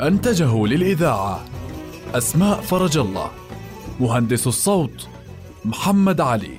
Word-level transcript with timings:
أنتجه 0.00 0.66
للإذاعة 0.66 1.44
أسماء 2.14 2.60
فرج 2.60 2.98
الله 2.98 3.30
مهندس 4.00 4.46
الصوت 4.46 5.08
محمد 5.64 6.20
علي. 6.20 6.58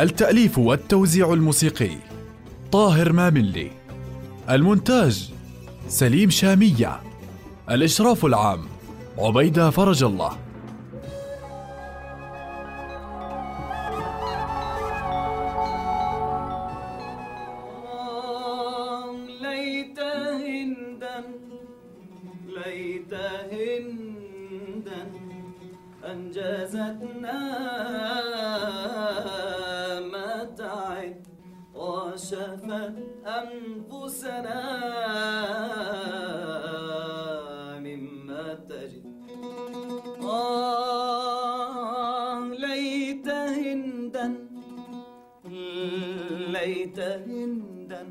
التأليف 0.00 0.58
والتوزيع 0.58 1.32
الموسيقي 1.32 1.96
طاهر 2.72 3.12
ماملي. 3.12 3.70
المونتاج 4.50 5.32
سليم 5.88 6.30
شامية. 6.30 7.00
الإشراف 7.70 8.24
العام 8.24 8.60
عبيدة 9.18 9.70
فرج 9.70 10.04
الله. 10.04 10.30
أنجزتنا 26.12 27.40
ما 30.12 30.44
تعد 30.58 31.26
وشفت 31.74 32.94
أنفسنا 33.26 34.60
مما 37.80 38.54
تجد. 38.54 39.04
آه 40.22 42.40
ليت 42.48 43.28
هندا 43.28 44.34
ليت 46.56 46.98
هندا 47.00 48.02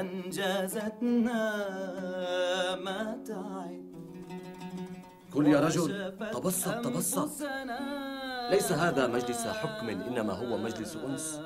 أنجزتنا 0.00 1.42
ما 2.84 3.00
قل 5.34 5.46
يا 5.46 5.60
رجل 5.60 6.16
تبسط 6.32 6.84
تبسط. 6.84 7.30
ليس 8.50 8.72
هذا 8.72 9.06
مجلس 9.06 9.46
حكم 9.46 9.88
إنما 9.88 10.32
هو 10.32 10.58
مجلس 10.58 10.96
أنس. 10.96 11.40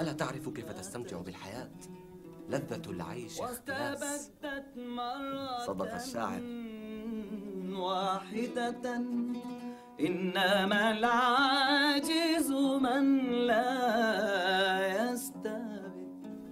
ألا 0.00 0.12
تعرف 0.12 0.48
كيف 0.48 0.72
تستمتع 0.72 1.20
بالحياة؟ 1.20 1.70
لذة 2.48 2.90
العيش 2.90 3.40
اختلاس. 3.40 4.30
صدق 5.66 5.94
الشاعر. 5.94 6.42
واحدة 7.70 8.96
إنما 10.00 10.90
العاجز 10.90 12.50
من 12.82 13.04
لا 13.46 13.70
يستبد. 15.02 15.92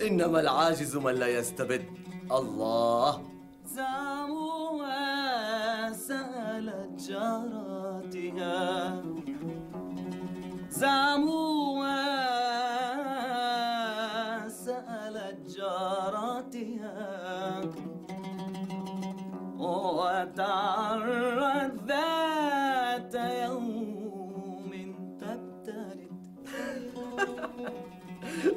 إنما 0.03 0.41
العاجز 0.41 0.97
من 0.97 1.15
لا 1.15 1.27
يستبد. 1.27 1.87
الله. 2.33 3.23
زعموها 3.65 5.16
جاراتها. 6.97 9.03
زعموها 10.71 12.07
سألت 14.49 15.57
جاراتها. 15.57 16.97
وتعرت 19.97 21.73
ذات 21.89 23.15
يوم 23.15 24.71
تبتلد 25.21 26.17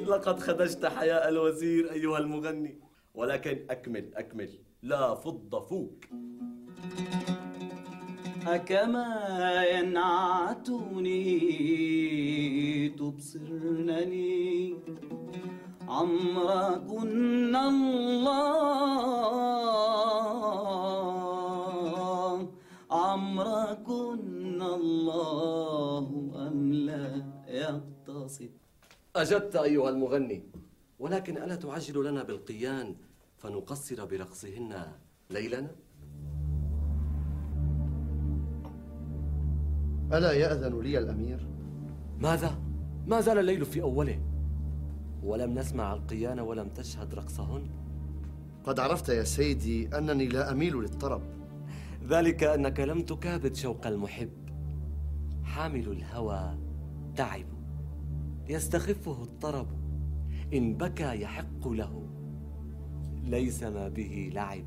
لقد 0.10 0.40
خدشت 0.40 0.86
حياء 0.86 1.28
الوزير 1.28 1.92
أيها 1.92 2.18
المغني. 2.18 2.80
ولكن 3.14 3.66
أكمل 3.70 4.14
أكمل. 4.14 4.58
لا 4.82 5.14
فض 5.14 5.66
فوك. 5.68 6.04
أكما 8.46 9.64
ينعتني 9.70 11.28
تبصرنني 12.88 14.74
عمركن 15.88 17.56
الله 17.56 18.88
عمركن 22.90 24.62
الله 24.62 26.06
أم 26.48 26.72
لا 26.72 27.22
يقتصد. 27.48 28.50
أجدت 29.16 29.56
أيها 29.56 29.90
المغني 29.90 30.42
ولكن 30.98 31.36
ألا 31.36 31.54
تعجل 31.54 32.04
لنا 32.04 32.22
بالقيان 32.22 32.96
فنقصر 33.38 34.04
برقصهن 34.04 34.92
ليلنا 35.30 35.70
ألا 40.12 40.32
يأذن 40.32 40.80
لي 40.80 40.98
الأمير؟ 40.98 41.46
ماذا؟ 42.20 42.58
ما 43.06 43.20
زال 43.20 43.38
الليل 43.38 43.64
في 43.64 43.82
أوله. 43.82 44.20
ولم 45.22 45.58
نسمع 45.58 45.92
القيان 45.92 46.40
ولم 46.40 46.68
تشهد 46.68 47.14
رقصهن. 47.14 47.62
قد 48.64 48.80
عرفت 48.80 49.08
يا 49.08 49.24
سيدي 49.24 49.98
أنني 49.98 50.28
لا 50.28 50.50
أميل 50.50 50.76
للطرب. 50.76 51.22
ذلك 52.08 52.44
أنك 52.44 52.80
لم 52.80 53.02
تكابد 53.02 53.54
شوق 53.54 53.86
المحب. 53.86 54.30
حامل 55.44 55.88
الهوى 55.88 56.58
تعب. 57.16 57.46
يستخفه 58.48 59.22
الطرب. 59.22 59.66
إن 60.54 60.74
بكى 60.74 61.20
يحق 61.22 61.68
له. 61.68 62.02
ليس 63.24 63.62
ما 63.62 63.88
به 63.88 64.30
لعب. 64.34 64.64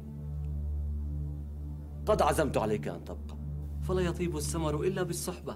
قد 2.05 2.21
عزمت 2.21 2.57
عليك 2.57 2.87
أن 2.87 3.03
تبقى. 3.03 3.42
فلا 3.87 4.01
يطيب 4.01 4.37
السمر 4.37 4.83
إلا 4.83 5.03
بالصحبة. 5.03 5.55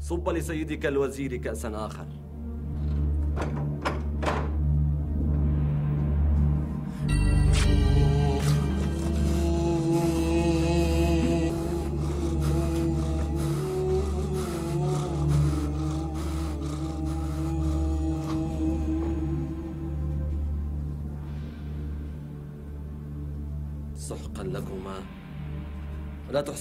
صب 0.00 0.28
لسيدك 0.28 0.86
الوزير 0.86 1.36
كأسا 1.36 1.86
آخر. 1.86 2.06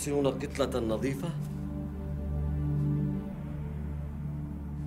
تحسنون 0.07 0.27
القتلة 0.27 0.77
النظيفة؟ 0.79 1.29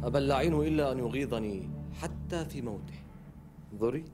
أبى 0.03 0.19
اللعين 0.19 0.55
إلا 0.55 0.93
أن 0.93 0.99
يغيظني 0.99 1.71
حتى 2.03 2.45
في 2.45 2.63
موته. 2.63 3.01
ذري 3.75 4.05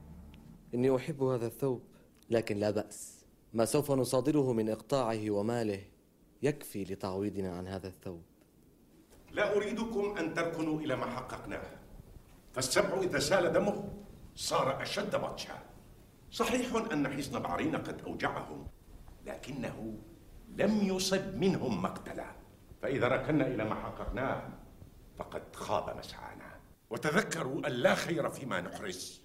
إني 0.73 0.95
أحب 0.95 1.23
هذا 1.23 1.47
الثوب 1.47 1.81
لكن 2.29 2.57
لا 2.57 2.71
بأس. 2.71 3.25
ما 3.53 3.65
سوف 3.65 3.91
نصادره 3.91 4.53
من 4.53 4.69
إقطاعه 4.69 5.29
وماله 5.29 5.81
يكفي 6.43 6.83
لتعويضنا 6.83 7.57
عن 7.57 7.67
هذا 7.67 7.87
الثوب. 7.87 8.21
لا 9.31 9.57
أريدكم 9.57 10.17
أن 10.17 10.33
تركنوا 10.33 10.79
إلى 10.79 10.95
ما 10.95 11.05
حققناه. 11.05 11.69
فالسبع 12.53 12.99
إذا 12.99 13.19
سال 13.19 13.53
دمه 13.53 13.89
صار 14.35 14.81
أشد 14.81 15.15
بطشا. 15.15 15.63
صحيح 16.31 16.91
أن 16.91 17.07
حصن 17.07 17.39
بعرين 17.39 17.75
قد 17.75 18.01
أوجعهم 18.01 18.67
لكنه 19.27 19.93
لم 20.57 20.83
يصب 20.83 21.35
منهم 21.35 21.81
مقتلا. 21.81 22.31
فإذا 22.81 23.07
ركنا 23.07 23.47
إلى 23.47 23.65
ما 23.65 23.75
حققناه 23.75 24.49
فقد 25.17 25.55
خاب 25.55 25.97
مسعانا 25.97 26.59
وتذكروا 26.89 27.67
أن 27.67 27.71
لا 27.71 27.95
خير 27.95 28.29
فيما 28.29 28.61
نحرز 28.61 29.21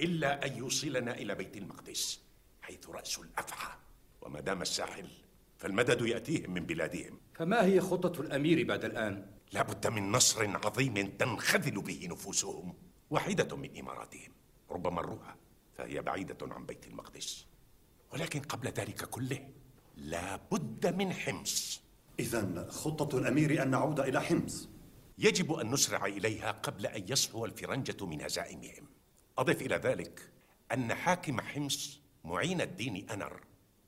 إلا 0.00 0.46
أن 0.46 0.56
يوصلنا 0.56 1.14
إلى 1.14 1.34
بيت 1.34 1.56
المقدس 1.56 2.20
حيث 2.62 2.90
رأس 2.90 3.18
الأفعى. 3.18 3.72
وما 4.20 4.40
دام 4.40 4.62
الساحل 4.62 5.08
فالمدد 5.58 6.00
يأتيهم 6.00 6.54
من 6.54 6.66
بلادهم. 6.66 7.20
فما 7.34 7.64
هي 7.64 7.80
خطة 7.80 8.20
الأمير 8.20 8.66
بعد 8.66 8.84
الآن؟ 8.84 9.26
لا 9.52 9.62
بد 9.62 9.86
من 9.86 10.12
نصر 10.12 10.66
عظيم 10.66 10.94
تنخذل 10.94 11.82
به 11.82 12.08
نفوسهم 12.10 12.74
واحدة 13.10 13.56
من 13.56 13.78
إماراتهم. 13.78 14.32
ربما 14.70 15.00
الرؤى 15.00 15.34
فهي 15.76 16.02
بعيدة 16.02 16.36
عن 16.42 16.66
بيت 16.66 16.86
المقدس. 16.86 17.46
ولكن 18.12 18.40
قبل 18.40 18.68
ذلك 18.68 19.04
كله 19.04 19.48
لا 19.96 20.36
بد 20.52 20.96
من 20.96 21.12
حمص. 21.12 21.82
إذا 22.18 22.66
خطة 22.68 23.18
الأمير 23.18 23.62
أن 23.62 23.70
نعود 23.70 24.00
إلى 24.00 24.20
حمص. 24.20 24.68
يجب 25.18 25.52
أن 25.52 25.70
نسرع 25.70 26.06
إليها 26.06 26.52
قبل 26.52 26.86
أن 26.86 27.04
يصحو 27.08 27.44
الفرنجة 27.44 28.06
من 28.06 28.22
هزائمهم. 28.22 28.86
أضف 29.38 29.62
إلى 29.62 29.76
ذلك 29.76 30.30
أن 30.72 30.94
حاكم 30.94 31.40
حمص 31.40 32.00
معين 32.24 32.60
الدين 32.60 33.10
أنر 33.10 33.40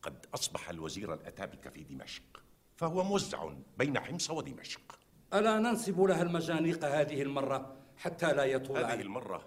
قد 0.02 0.26
أصبح 0.34 0.70
الوزير 0.70 1.14
الأتابك 1.14 1.68
في 1.68 1.82
دمشق 1.82 2.42
فهو 2.76 3.04
موزع 3.04 3.52
بين 3.78 4.00
حمص 4.00 4.30
ودمشق. 4.30 4.98
ألا 5.34 5.58
ننسب 5.58 6.00
لها 6.00 6.22
المجانيق 6.22 6.84
هذه 6.84 7.22
المرة 7.22 7.76
حتى 7.96 8.32
لا 8.32 8.44
يطول 8.44 8.78
هذه 8.78 8.86
عليك 8.86 9.06
المرة 9.06 9.44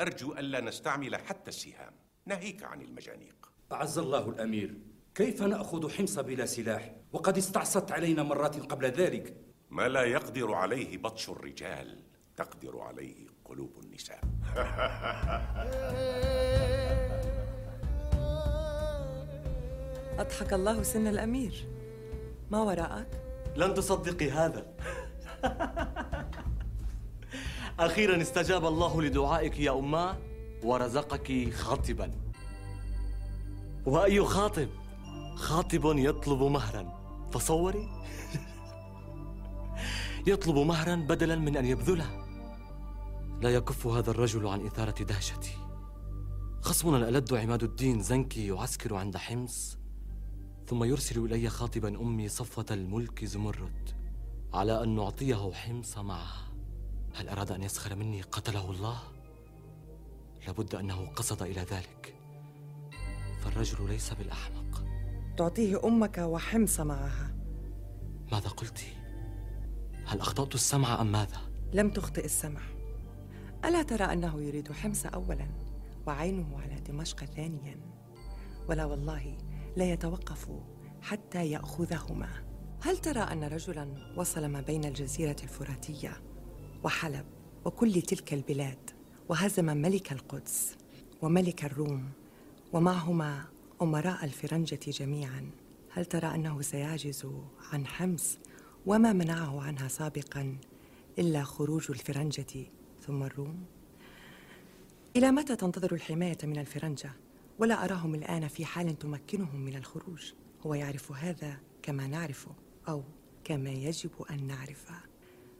أرجو 0.00 0.32
ألا 0.32 0.60
نستعمل 0.60 1.16
حتى 1.16 1.48
السهام. 1.48 1.92
ناهيك 2.26 2.62
عن 2.62 2.82
المجانيق. 2.82 3.50
أعز 3.72 3.98
الله 3.98 4.28
الأمير. 4.28 4.74
كيف 5.14 5.42
نأخذ 5.42 5.90
حمص 5.90 6.18
بلا 6.18 6.46
سلاح؟ 6.46 6.94
وقد 7.12 7.38
استعصت 7.38 7.92
علينا 7.92 8.22
مرات 8.22 8.72
قبل 8.72 8.86
ذلك. 8.86 9.36
ما 9.70 9.88
لا 9.88 10.02
يقدر 10.02 10.54
عليه 10.54 10.98
بطش 10.98 11.28
الرجال 11.28 11.98
تقدر 12.36 12.80
عليه 12.80 13.26
قلوب 13.44 13.72
النساء. 13.84 14.20
أضحك 20.18 20.52
الله 20.52 20.82
سن 20.82 21.06
الأمير. 21.06 21.68
ما 22.50 22.62
وراءك؟ 22.62 23.08
لن 23.56 23.74
تصدقي 23.74 24.30
هذا. 24.30 24.66
أخيرا 27.78 28.22
استجاب 28.22 28.66
الله 28.66 29.02
لدعائك 29.02 29.60
يا 29.60 29.70
أماه 29.70 30.16
ورزقك 30.62 31.52
خاطبا. 31.52 32.10
وأي 33.86 34.24
خاطب؟ 34.24 34.68
خاطب 35.36 35.82
يطلب 35.84 36.42
مهرا. 36.42 37.04
تصوري 37.32 37.88
يطلب 40.26 40.58
مهرا 40.58 40.96
بدلا 40.96 41.36
من 41.36 41.56
أن 41.56 41.64
يبذله. 41.64 42.24
لا 43.40 43.50
يكف 43.50 43.86
هذا 43.86 44.10
الرجل 44.10 44.46
عن 44.46 44.66
إثارة 44.66 45.02
دهشتي. 45.02 45.64
خصمنا 46.64 46.96
الألد 46.96 47.34
عماد 47.34 47.62
الدين 47.62 48.02
زنكي 48.02 48.46
يعسكر 48.46 48.94
عند 48.94 49.16
حمص 49.16 49.78
ثم 50.66 50.84
يرسل 50.84 51.24
إلي 51.24 51.48
خاطبا 51.48 51.88
أمي 52.00 52.28
صفوة 52.28 52.66
الملك 52.70 53.24
زمرد 53.24 53.90
على 54.54 54.82
أن 54.82 54.94
نعطيه 54.94 55.52
حمص 55.52 55.98
معها 55.98 56.52
هل 57.14 57.28
أراد 57.28 57.52
أن 57.52 57.62
يسخر 57.62 57.94
مني 57.94 58.22
قتله 58.22 58.70
الله؟ 58.70 58.98
لابد 60.46 60.74
أنه 60.74 61.06
قصد 61.06 61.42
إلى 61.42 61.60
ذلك. 61.60 62.14
فالرجل 63.40 63.88
ليس 63.88 64.12
بالأحمق. 64.12 64.63
تعطيه 65.36 65.80
أمك 65.84 66.18
وحمص 66.18 66.80
معها 66.80 67.34
ماذا 68.32 68.48
قلت؟ 68.48 68.84
هل 70.06 70.20
أخطأت 70.20 70.54
السمع 70.54 71.00
أم 71.00 71.12
ماذا؟ 71.12 71.40
لم 71.72 71.90
تخطئ 71.90 72.24
السمع 72.24 72.60
ألا 73.64 73.82
ترى 73.82 74.04
أنه 74.04 74.42
يريد 74.42 74.72
حمص 74.72 75.06
أولا 75.06 75.48
وعينه 76.06 76.60
على 76.60 76.80
دمشق 76.80 77.24
ثانيا 77.24 77.80
ولا 78.68 78.84
والله 78.84 79.38
لا 79.76 79.92
يتوقف 79.92 80.48
حتى 81.02 81.50
يأخذهما 81.50 82.28
هل 82.82 82.96
ترى 82.96 83.20
أن 83.20 83.44
رجلا 83.44 83.88
وصل 84.16 84.44
ما 84.44 84.60
بين 84.60 84.84
الجزيرة 84.84 85.36
الفراتية 85.42 86.22
وحلب 86.84 87.26
وكل 87.64 88.02
تلك 88.02 88.34
البلاد 88.34 88.90
وهزم 89.28 89.64
ملك 89.64 90.12
القدس 90.12 90.76
وملك 91.22 91.64
الروم 91.64 92.10
ومعهما 92.72 93.44
أمراء 93.84 94.24
الفرنجة 94.24 94.80
جميعا. 94.88 95.50
هل 95.90 96.04
ترى 96.04 96.34
أنه 96.34 96.62
سيعجز 96.62 97.26
عن 97.72 97.86
حمص؟ 97.86 98.38
وما 98.86 99.12
منعه 99.12 99.62
عنها 99.62 99.88
سابقا 99.88 100.56
إلا 101.18 101.44
خروج 101.44 101.86
الفرنجة 101.90 102.66
ثم 103.06 103.22
الروم؟ 103.22 103.64
إلى 105.16 105.30
متى 105.30 105.56
تنتظر 105.56 105.94
الحماية 105.94 106.38
من 106.42 106.58
الفرنجة؟ 106.58 107.12
ولا 107.58 107.84
أراهم 107.84 108.14
الآن 108.14 108.48
في 108.48 108.64
حال 108.64 108.98
تمكنهم 108.98 109.60
من 109.60 109.76
الخروج. 109.76 110.32
هو 110.66 110.74
يعرف 110.74 111.12
هذا 111.12 111.60
كما 111.82 112.06
نعرفه 112.06 112.50
أو 112.88 113.02
كما 113.44 113.70
يجب 113.70 114.10
أن 114.30 114.46
نعرفه. 114.46 115.00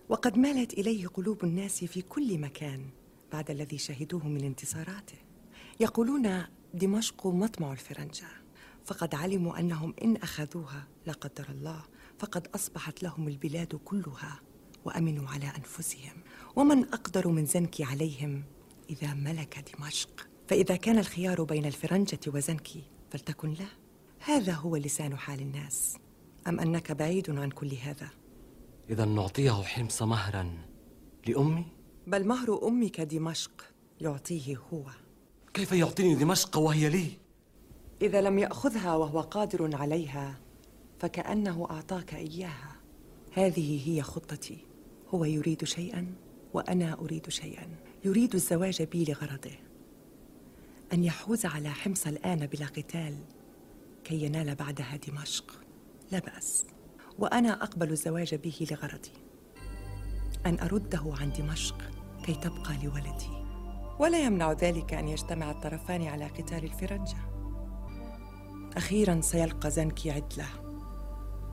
وقد 0.08 0.38
مالت 0.38 0.72
إليه 0.72 1.06
قلوب 1.06 1.44
الناس 1.44 1.84
في 1.84 2.02
كل 2.02 2.38
مكان 2.38 2.86
بعد 3.32 3.50
الذي 3.50 3.78
شهدوه 3.78 4.28
من 4.28 4.44
انتصاراته. 4.44 5.18
يقولون 5.80 6.44
دمشق 6.74 7.26
مطمع 7.26 7.72
الفرنجة. 7.72 8.26
فقد 8.84 9.14
علموا 9.14 9.58
أنهم 9.58 9.94
إن 10.02 10.16
أخذوها 10.16 10.88
لا 11.06 11.12
قدر 11.12 11.48
الله 11.48 11.82
فقد 12.18 12.48
أصبحت 12.54 13.02
لهم 13.02 13.28
البلاد 13.28 13.74
كلها 13.74 14.40
وأمنوا 14.84 15.28
على 15.28 15.46
أنفسهم. 15.46 16.22
ومن 16.56 16.84
أقدر 16.84 17.28
من 17.28 17.46
زنكي 17.46 17.84
عليهم 17.84 18.44
إذا 18.90 19.14
ملك 19.14 19.64
دمشق. 19.78 20.28
فإذا 20.48 20.76
كان 20.76 20.98
الخيار 20.98 21.42
بين 21.42 21.66
الفرنجة 21.66 22.20
وزنكي 22.26 22.82
فلتكن 23.10 23.52
له. 23.52 23.68
هذا 24.18 24.52
هو 24.52 24.76
لسان 24.76 25.16
حال 25.16 25.40
الناس. 25.40 25.96
أم 26.46 26.60
أنك 26.60 26.92
بعيد 26.92 27.30
عن 27.30 27.50
كل 27.50 27.74
هذا؟ 27.74 28.10
إذا 28.90 29.04
نعطيه 29.04 29.62
حمص 29.62 30.02
مهرا 30.02 30.58
لأمي؟ 31.26 31.66
بل 32.06 32.26
مهر 32.26 32.68
أمك 32.68 33.00
دمشق 33.00 33.64
يعطيه 34.00 34.56
هو. 34.72 35.03
كيف 35.54 35.72
يعطيني 35.72 36.14
دمشق 36.14 36.58
وهي 36.58 36.88
لي؟ 36.88 37.10
إذا 38.02 38.20
لم 38.20 38.38
يأخذها 38.38 38.94
وهو 38.94 39.20
قادر 39.20 39.76
عليها 39.76 40.40
فكأنه 40.98 41.66
أعطاك 41.70 42.14
إياها. 42.14 42.76
هذه 43.32 43.88
هي 43.88 44.02
خطتي. 44.02 44.58
هو 45.14 45.24
يريد 45.24 45.64
شيئا 45.64 46.14
وأنا 46.54 46.94
أريد 47.00 47.28
شيئا. 47.28 47.68
يريد 48.04 48.34
الزواج 48.34 48.82
بي 48.82 49.04
لغرضه. 49.04 49.50
أن 50.92 51.04
يحوز 51.04 51.46
على 51.46 51.70
حمص 51.70 52.06
الآن 52.06 52.46
بلا 52.46 52.66
قتال 52.66 53.16
كي 54.04 54.22
ينال 54.22 54.54
بعدها 54.54 54.96
دمشق. 55.08 55.60
لا 56.12 56.18
بأس. 56.18 56.66
وأنا 57.18 57.62
أقبل 57.62 57.90
الزواج 57.90 58.34
به 58.34 58.66
لغرضي. 58.70 59.12
أن 60.46 60.58
أرده 60.60 61.14
عن 61.20 61.32
دمشق 61.32 61.78
كي 62.26 62.34
تبقى 62.34 62.78
لولدي. 62.84 63.43
ولا 63.98 64.24
يمنع 64.24 64.52
ذلك 64.52 64.94
أن 64.94 65.08
يجتمع 65.08 65.50
الطرفان 65.50 66.06
على 66.06 66.26
قتال 66.26 66.64
الفرنجة. 66.64 67.16
أخيرا 68.76 69.20
سيلقى 69.20 69.70
زنكي 69.70 70.10
عدله. 70.10 70.48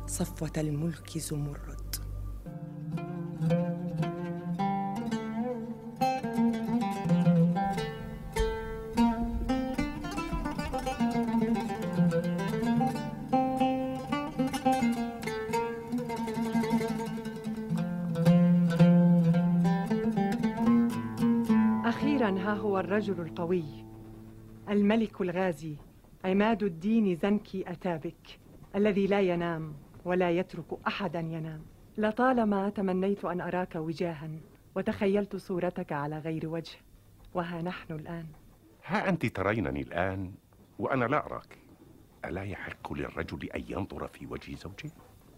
صفوة 0.08 0.52
الملك 0.58 1.18
زمرد. 1.18 1.81
الرجل 22.92 23.22
القوي 23.22 23.86
الملك 24.70 25.22
الغازي 25.22 25.76
عماد 26.26 26.64
الدين 26.64 27.16
زنكي 27.16 27.72
أتابك 27.72 28.40
الذي 28.76 29.08
لا 29.08 29.22
ينام 29.22 29.74
ولا 30.06 30.32
يترك 30.32 30.66
أحدا 30.88 31.20
ينام. 31.20 31.62
لطالما 31.98 32.70
تمنيت 32.70 33.26
أن 33.26 33.42
أراك 33.42 33.76
وجاها 33.76 34.30
وتخيلت 34.76 35.36
صورتك 35.36 35.92
على 35.92 36.20
غير 36.20 36.48
وجه 36.48 36.78
وها 37.34 37.62
نحن 37.62 37.94
الآن؟ 37.94 38.26
ها 38.86 39.10
أنت 39.10 39.26
ترينني 39.26 39.82
الآن 39.82 40.32
وأنا 40.80 41.06
لا 41.06 41.26
أراك. 41.26 41.58
ألا 42.26 42.44
يحق 42.44 42.94
للرجل 42.94 43.50
أن 43.50 43.64
ينظر 43.70 44.08
في 44.08 44.28
وجه 44.28 44.56
زوجه؟ 44.56 44.92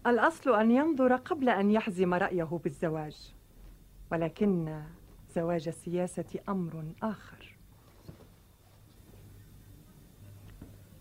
الأصل 0.06 0.54
أن 0.54 0.70
ينظر 0.70 1.16
قبل 1.16 1.48
أن 1.48 1.70
يحزم 1.70 2.14
رأيه 2.14 2.60
بالزواج 2.64 3.34
ولكن 4.12 4.82
زواج 5.34 5.68
السياسة 5.68 6.40
أمر 6.48 6.84
آخر 7.02 7.56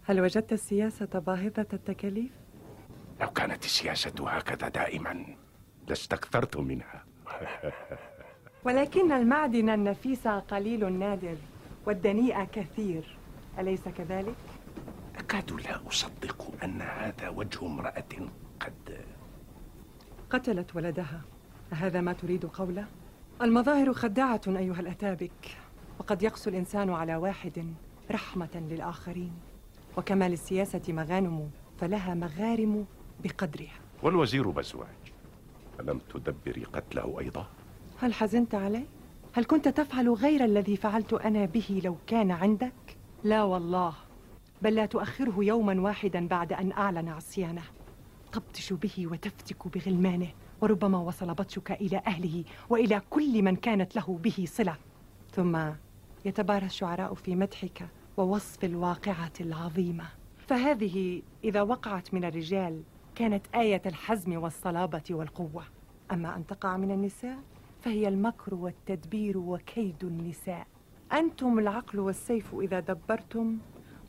هل 0.03 0.21
وجدت 0.21 0.53
السياسة 0.53 1.19
باهظة 1.19 1.67
التكاليف؟ 1.73 2.31
لو 3.21 3.29
كانت 3.29 3.65
السياسة 3.65 4.29
هكذا 4.29 4.67
دائما 4.67 5.25
لاستكثرت 5.87 6.57
منها 6.57 7.05
ولكن 8.63 9.11
المعدن 9.11 9.69
النفيس 9.69 10.27
قليل 10.27 10.93
نادر 10.93 11.37
والدنيء 11.85 12.43
كثير 12.43 13.17
أليس 13.59 13.87
كذلك؟ 13.87 14.35
أكاد 15.15 15.51
لا 15.51 15.87
أصدق 15.87 16.63
أن 16.63 16.81
هذا 16.81 17.29
وجه 17.29 17.65
امرأة 17.65 18.29
قد 18.59 19.05
قتلت 20.29 20.75
ولدها 20.75 21.21
أهذا 21.73 22.01
ما 22.01 22.13
تريد 22.13 22.45
قوله؟ 22.45 22.87
المظاهر 23.41 23.93
خداعة 23.93 24.41
أيها 24.47 24.79
الأتابك 24.79 25.57
وقد 25.99 26.23
يقسو 26.23 26.49
الإنسان 26.49 26.89
على 26.89 27.15
واحد 27.15 27.73
رحمة 28.11 28.49
للآخرين 28.69 29.31
وكما 29.97 30.29
للسياسة 30.29 30.81
مغانم 30.89 31.49
فلها 31.77 32.13
مغارم 32.13 32.85
بقدرها 33.23 33.79
والوزير 34.03 34.49
بزواج 34.49 35.13
ألم 35.79 35.99
تدبري 36.13 36.63
قتله 36.63 37.19
أيضا؟ 37.19 37.47
هل 37.99 38.13
حزنت 38.13 38.55
علي؟ 38.55 38.85
هل 39.33 39.45
كنت 39.45 39.67
تفعل 39.67 40.09
غير 40.09 40.45
الذي 40.45 40.77
فعلت 40.77 41.13
أنا 41.13 41.45
به 41.45 41.81
لو 41.83 41.97
كان 42.07 42.31
عندك؟ 42.31 42.97
لا 43.23 43.43
والله 43.43 43.93
بل 44.61 44.75
لا 44.75 44.85
تؤخره 44.85 45.35
يوما 45.37 45.81
واحدا 45.81 46.27
بعد 46.27 46.53
أن 46.53 46.71
أعلن 46.71 47.09
عصيانه 47.09 47.63
تبطش 48.31 48.73
به 48.73 49.07
وتفتك 49.11 49.67
بغلمانه 49.67 50.27
وربما 50.63 50.97
وصل 50.97 51.33
بطشك 51.33 51.71
إلى 51.71 51.97
أهله 52.07 52.43
وإلى 52.69 53.01
كل 53.09 53.41
من 53.41 53.55
كانت 53.55 53.95
له 53.95 54.19
به 54.23 54.45
صلة. 54.47 54.75
ثم 55.31 55.59
يتبارى 56.25 56.65
الشعراء 56.65 57.13
في 57.13 57.35
مدحك 57.35 57.87
ووصف 58.17 58.65
الواقعة 58.65 59.31
العظيمة. 59.41 60.05
فهذه 60.47 61.21
إذا 61.43 61.61
وقعت 61.61 62.13
من 62.13 62.25
الرجال 62.25 62.83
كانت 63.15 63.45
آية 63.55 63.81
الحزم 63.85 64.43
والصلابة 64.43 65.03
والقوة. 65.09 65.63
أما 66.11 66.35
أن 66.35 66.47
تقع 66.47 66.77
من 66.77 66.91
النساء 66.91 67.39
فهي 67.81 68.07
المكر 68.07 68.55
والتدبير 68.55 69.37
وكيد 69.37 70.03
النساء. 70.03 70.67
أنتم 71.13 71.59
العقل 71.59 71.99
والسيف 71.99 72.55
إذا 72.55 72.79
دبرتم 72.79 73.57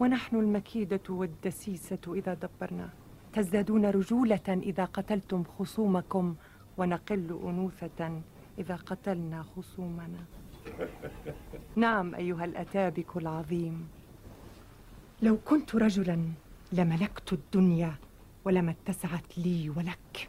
ونحن 0.01 0.37
المكيدة 0.37 1.03
والدسيسة 1.09 2.15
إذا 2.15 2.35
دبرنا. 2.35 2.91
تزدادون 3.35 3.87
رجولة 3.87 4.49
إذا 4.49 4.85
قتلتم 4.85 5.45
خصومكم 5.59 6.35
ونقل 6.79 7.41
أنوثة 7.45 8.21
إذا 8.59 8.77
قتلنا 8.77 9.43
خصومنا. 9.43 10.25
نعم 11.85 12.15
أيها 12.15 12.45
الأتابك 12.45 13.17
العظيم. 13.17 13.89
لو 15.23 15.37
كنت 15.37 15.75
رجلا 15.75 16.19
لملكت 16.73 17.33
الدنيا 17.33 17.95
ولما 18.45 18.71
اتسعت 18.71 19.39
لي 19.39 19.71
ولك 19.71 20.29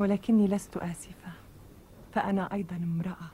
ولكني 0.00 0.48
لست 0.48 0.76
آسفة 0.76 1.32
فأنا 2.12 2.52
أيضا 2.52 2.76
امرأة 2.76 3.30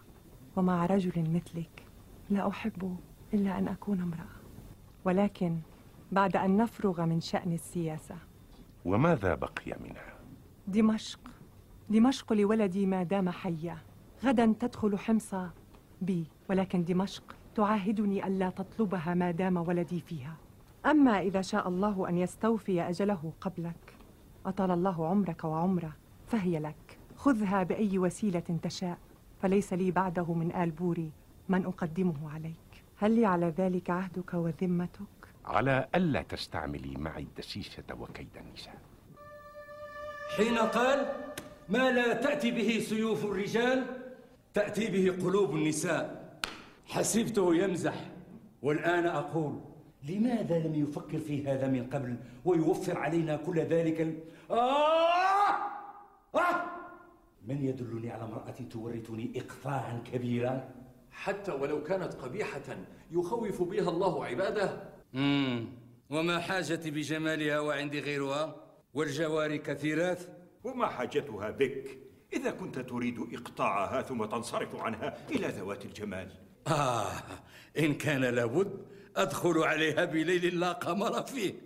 ومع 0.57 0.87
رجل 0.87 1.31
مثلك 1.31 1.87
لا 2.31 2.49
أحب 2.49 2.97
إلا 3.35 3.59
أن 3.59 3.69
أكون 3.69 4.01
امرأة. 4.01 4.37
ولكن 5.05 5.59
بعد 6.12 6.37
أن 6.37 6.57
نفرغ 6.57 7.05
من 7.05 7.21
شأن 7.21 7.53
السياسة 7.53 8.17
وماذا 8.85 9.35
بقي 9.35 9.77
منها؟ 9.81 10.15
دمشق. 10.67 11.21
دمشق 11.91 12.33
لولدي 12.33 12.87
ما 12.87 13.03
دام 13.03 13.31
حيا. 13.31 13.79
غدا 14.25 14.55
تدخل 14.61 14.99
حمص 14.99 15.35
بي 16.03 16.27
ولكن 16.51 16.85
دمشق 16.85 17.37
تعاهدني 17.55 18.27
ألا 18.27 18.51
تطلبها 18.51 19.15
ما 19.15 19.31
دام 19.31 19.57
ولدي 19.57 20.01
فيها. 20.01 20.37
أما 20.87 21.21
إذا 21.21 21.41
شاء 21.41 21.69
الله 21.69 22.09
أن 22.09 22.19
يستوفي 22.19 22.83
أجله 22.83 23.33
قبلك 23.41 23.97
أطال 24.47 24.71
الله 24.71 25.07
عمرك 25.07 25.45
وعمره 25.45 25.93
فهي 26.27 26.59
لك. 26.59 26.99
خذها 27.17 27.62
بأي 27.62 27.99
وسيلة 27.99 28.59
تشاء 28.62 28.99
فليس 29.41 29.73
لي 29.73 29.91
بعده 29.91 30.33
من 30.33 30.55
آل 30.55 30.71
بوري 30.71 31.12
من 31.49 31.65
أقدمه 31.65 32.31
عليك. 32.35 32.85
هل 32.97 33.17
لي 33.17 33.27
على 33.27 33.47
ذلك 33.47 33.91
عهدك 33.91 34.35
وذمتك؟ 34.35 35.22
على 35.44 35.88
ألا 35.94 36.22
تستعملي 36.22 36.94
معي 36.99 37.22
الدسيسة 37.22 37.82
وكيد 38.00 38.37
النساء 38.37 38.78
حين 40.37 40.58
قال 40.58 41.12
ما 41.68 41.90
لا 41.90 42.14
تأتي 42.14 42.50
به 42.50 42.78
سيوف 42.88 43.25
الرجال 43.25 43.87
تأتي 44.54 44.87
به 44.87 45.25
قلوب 45.25 45.54
النساء 45.54 46.22
حسبته 46.87 47.54
يمزح 47.54 47.94
والآن 48.62 49.06
أقول 49.06 49.61
لماذا 50.08 50.58
لم 50.58 50.75
يفكر 50.75 51.18
في 51.18 51.46
هذا 51.46 51.66
من 51.66 51.87
قبل 51.90 52.16
ويوفر 52.44 52.99
علينا 52.99 53.37
كل 53.37 53.58
ذلك 53.61 54.00
ال... 54.00 54.18
آه! 54.50 55.56
آه! 56.34 56.64
من 57.46 57.64
يدلني 57.64 58.11
على 58.11 58.25
امرأة 58.25 58.54
تورثني 58.70 59.32
إقطاعا 59.37 60.02
كبيرا 60.12 60.68
حتى 61.11 61.52
ولو 61.52 61.82
كانت 61.82 62.14
قبيحة 62.14 62.76
يخوف 63.12 63.62
بها 63.62 63.90
الله 63.90 64.25
عباده 64.25 64.91
مم. 65.12 65.69
وما 66.11 66.40
حاجتي 66.40 66.90
بجمالها 66.90 67.61
وعندي 67.61 68.00
غيرها؟ 68.00 68.57
والجواري 68.95 69.59
كثيرات. 69.59 70.19
وما 70.64 70.87
حاجتها 70.87 71.50
بك؟ 71.50 71.99
إذا 72.33 72.50
كنت 72.50 72.78
تريد 72.78 73.19
إقطاعها 73.33 74.02
ثم 74.02 74.25
تنصرف 74.25 74.76
عنها 74.76 75.16
إلى 75.31 75.49
ذوات 75.49 75.85
الجمال. 75.85 76.28
آه 76.66 77.07
إن 77.78 77.95
كان 77.95 78.21
لابد 78.21 78.87
أدخل 79.16 79.59
عليها 79.59 80.04
بليل 80.04 80.61
لا 80.61 80.73
قمر 80.73 81.23
فيه. 81.23 81.54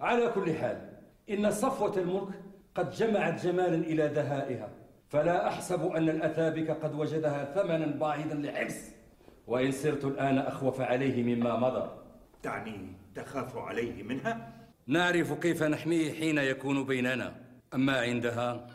على 0.00 0.28
كل 0.28 0.54
حال 0.54 0.90
إن 1.30 1.50
صفوة 1.50 1.96
الملك 1.96 2.34
قد 2.74 2.90
جمعت 2.90 3.44
جمالا 3.44 3.74
إلى 3.74 4.08
دهائها 4.08 4.70
فلا 5.08 5.48
أحسب 5.48 5.86
أن 5.86 6.08
الأثابك 6.08 6.70
قد 6.70 6.94
وجدها 6.94 7.54
ثمنا 7.54 7.86
باهظا 7.86 8.34
لحبس 8.34 8.90
وإن 9.50 9.72
صرت 9.72 10.04
الآن 10.04 10.38
أخوف 10.38 10.80
عليه 10.80 11.22
مما 11.22 11.56
مضى. 11.56 11.90
تعني 12.42 12.92
تخاف 13.14 13.56
عليه 13.56 14.02
منها؟ 14.02 14.52
نعرف 14.86 15.32
كيف 15.32 15.62
نحميه 15.62 16.12
حين 16.12 16.38
يكون 16.38 16.84
بيننا. 16.84 17.34
أما 17.74 18.00
عندها؟ 18.00 18.66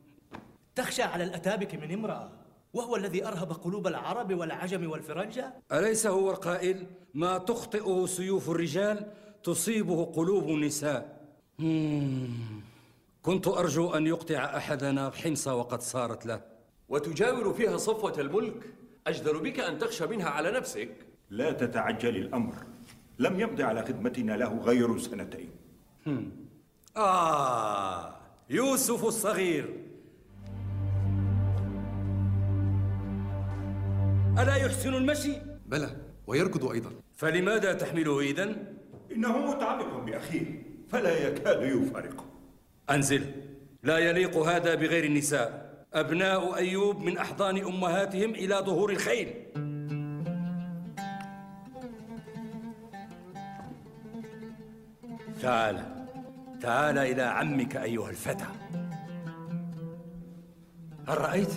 تخشى 0.76 1.02
على 1.02 1.24
الأتابك 1.24 1.74
من 1.74 1.92
امرأة 1.92 2.30
وهو 2.74 2.96
الذي 2.96 3.26
أرهب 3.26 3.52
قلوب 3.52 3.86
العرب 3.86 4.34
والعجم 4.34 4.90
والفرنجة؟ 4.90 5.54
أليس 5.72 6.06
هو 6.06 6.30
القائل؟ 6.30 6.86
ما 7.14 7.38
تخطئه 7.38 8.06
سيوف 8.06 8.50
الرجال 8.50 9.06
تصيبه 9.42 10.04
قلوب 10.04 10.48
النساء. 10.48 11.20
كنت 13.22 13.48
أرجو 13.48 13.90
أن 13.90 14.06
يقطع 14.06 14.56
أحدنا 14.56 15.10
حمص 15.10 15.48
وقد 15.48 15.80
صارت 15.80 16.26
له. 16.26 16.40
وتجاور 16.88 17.52
فيها 17.54 17.76
صفوة 17.76 18.14
الملك؟ 18.18 18.83
أجدر 19.06 19.38
بك 19.38 19.60
أن 19.60 19.78
تخشى 19.78 20.06
منها 20.06 20.28
على 20.28 20.50
نفسك. 20.50 20.88
لا 21.30 21.52
تتعجل 21.52 22.16
الأمر. 22.16 22.54
لم 23.18 23.40
يمض 23.40 23.60
على 23.60 23.82
خدمتنا 23.82 24.32
له 24.36 24.58
غير 24.58 24.98
سنتين. 24.98 25.50
هم. 26.06 26.32
آه 26.96 28.16
يوسف 28.50 29.04
الصغير. 29.04 29.64
ألا 34.38 34.56
يحسن 34.56 34.94
المشي؟ 34.94 35.32
بلى 35.66 35.96
ويركض 36.26 36.70
أيضا. 36.70 36.92
فلماذا 37.16 37.72
تحمله 37.72 38.20
إذن؟ 38.20 38.74
إنه 39.12 39.38
متعلق 39.38 39.98
بأخيه 39.98 40.62
فلا 40.88 41.28
يكاد 41.28 41.62
يفارقه. 41.62 42.24
أنزل. 42.90 43.32
لا 43.82 43.98
يليق 43.98 44.36
هذا 44.36 44.74
بغير 44.74 45.04
النساء. 45.04 45.63
أبناء 45.94 46.56
أيوب 46.56 47.00
من 47.00 47.18
أحضان 47.18 47.58
أمهاتهم 47.58 48.30
إلى 48.30 48.54
ظهور 48.54 48.90
الخيل. 48.90 49.34
تعال 55.42 56.06
تعال 56.60 56.98
إلى 56.98 57.22
عمك 57.22 57.76
أيها 57.76 58.10
الفتى. 58.10 58.46
هل 61.08 61.20
رأيت؟ 61.20 61.52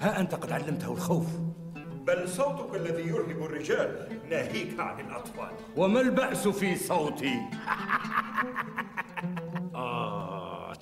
ها 0.00 0.20
أنت 0.20 0.34
قد 0.34 0.52
علمته 0.52 0.92
الخوف. 0.92 1.26
بل 2.06 2.28
صوتك 2.28 2.74
الذي 2.74 3.02
يرهب 3.02 3.44
الرجال 3.44 4.18
ناهيك 4.30 4.80
عن 4.80 5.00
الأطفال. 5.00 5.50
وما 5.76 6.00
البأس 6.00 6.48
في 6.48 6.76
صوتي؟ 6.76 7.34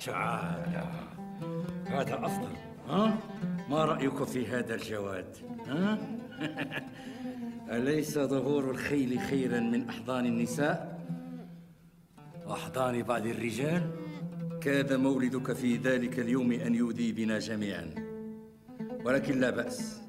تعالى 0.05 0.83
هذا 1.85 2.25
أفضل. 2.25 2.72
ها؟ 2.89 3.17
ما 3.69 3.85
رأيك 3.85 4.23
في 4.23 4.47
هذا 4.47 4.75
الجواد؟ 4.75 5.37
ها؟ 5.67 5.97
أليس 7.77 8.19
ظهور 8.19 8.71
الخيل 8.71 9.19
خيرا 9.19 9.59
من 9.59 9.89
أحضان 9.89 10.25
النساء؟ 10.25 10.99
أحضان 12.47 13.03
بعض 13.03 13.25
الرجال؟ 13.25 13.89
كاد 14.61 14.93
مولدك 14.93 15.53
في 15.53 15.77
ذلك 15.77 16.19
اليوم 16.19 16.51
أن 16.51 16.75
يودي 16.75 17.11
بنا 17.11 17.39
جميعا 17.39 17.89
ولكن 19.05 19.39
لا 19.39 19.49
بأس 19.49 20.01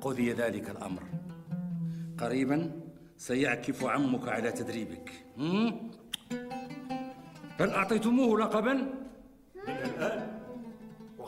قضي 0.00 0.32
ذلك 0.32 0.70
الأمر 0.70 1.02
قريبا 2.18 2.70
سيعكف 3.16 3.84
عمك 3.84 4.28
على 4.28 4.52
تدريبك 4.52 5.12
هل 7.60 7.70
أعطيتموه 7.70 8.40
لقبا؟ 8.40 8.97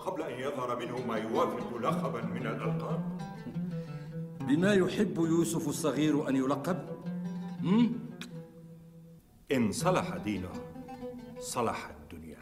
وقبل 0.00 0.22
أن 0.22 0.40
يظهر 0.40 0.78
منه 0.78 1.06
ما 1.06 1.16
يوافق 1.16 1.76
لقبا 1.76 2.22
من 2.22 2.46
الألقاب 2.46 3.20
بما 4.40 4.74
يحب 4.74 5.16
يوسف 5.16 5.68
الصغير 5.68 6.28
أن 6.28 6.36
يلقب؟ 6.36 6.88
مم؟ 7.60 7.92
إن 9.52 9.72
صلح 9.72 10.16
دينه 10.16 10.52
صلح 11.38 11.90
الدنيا 11.90 12.38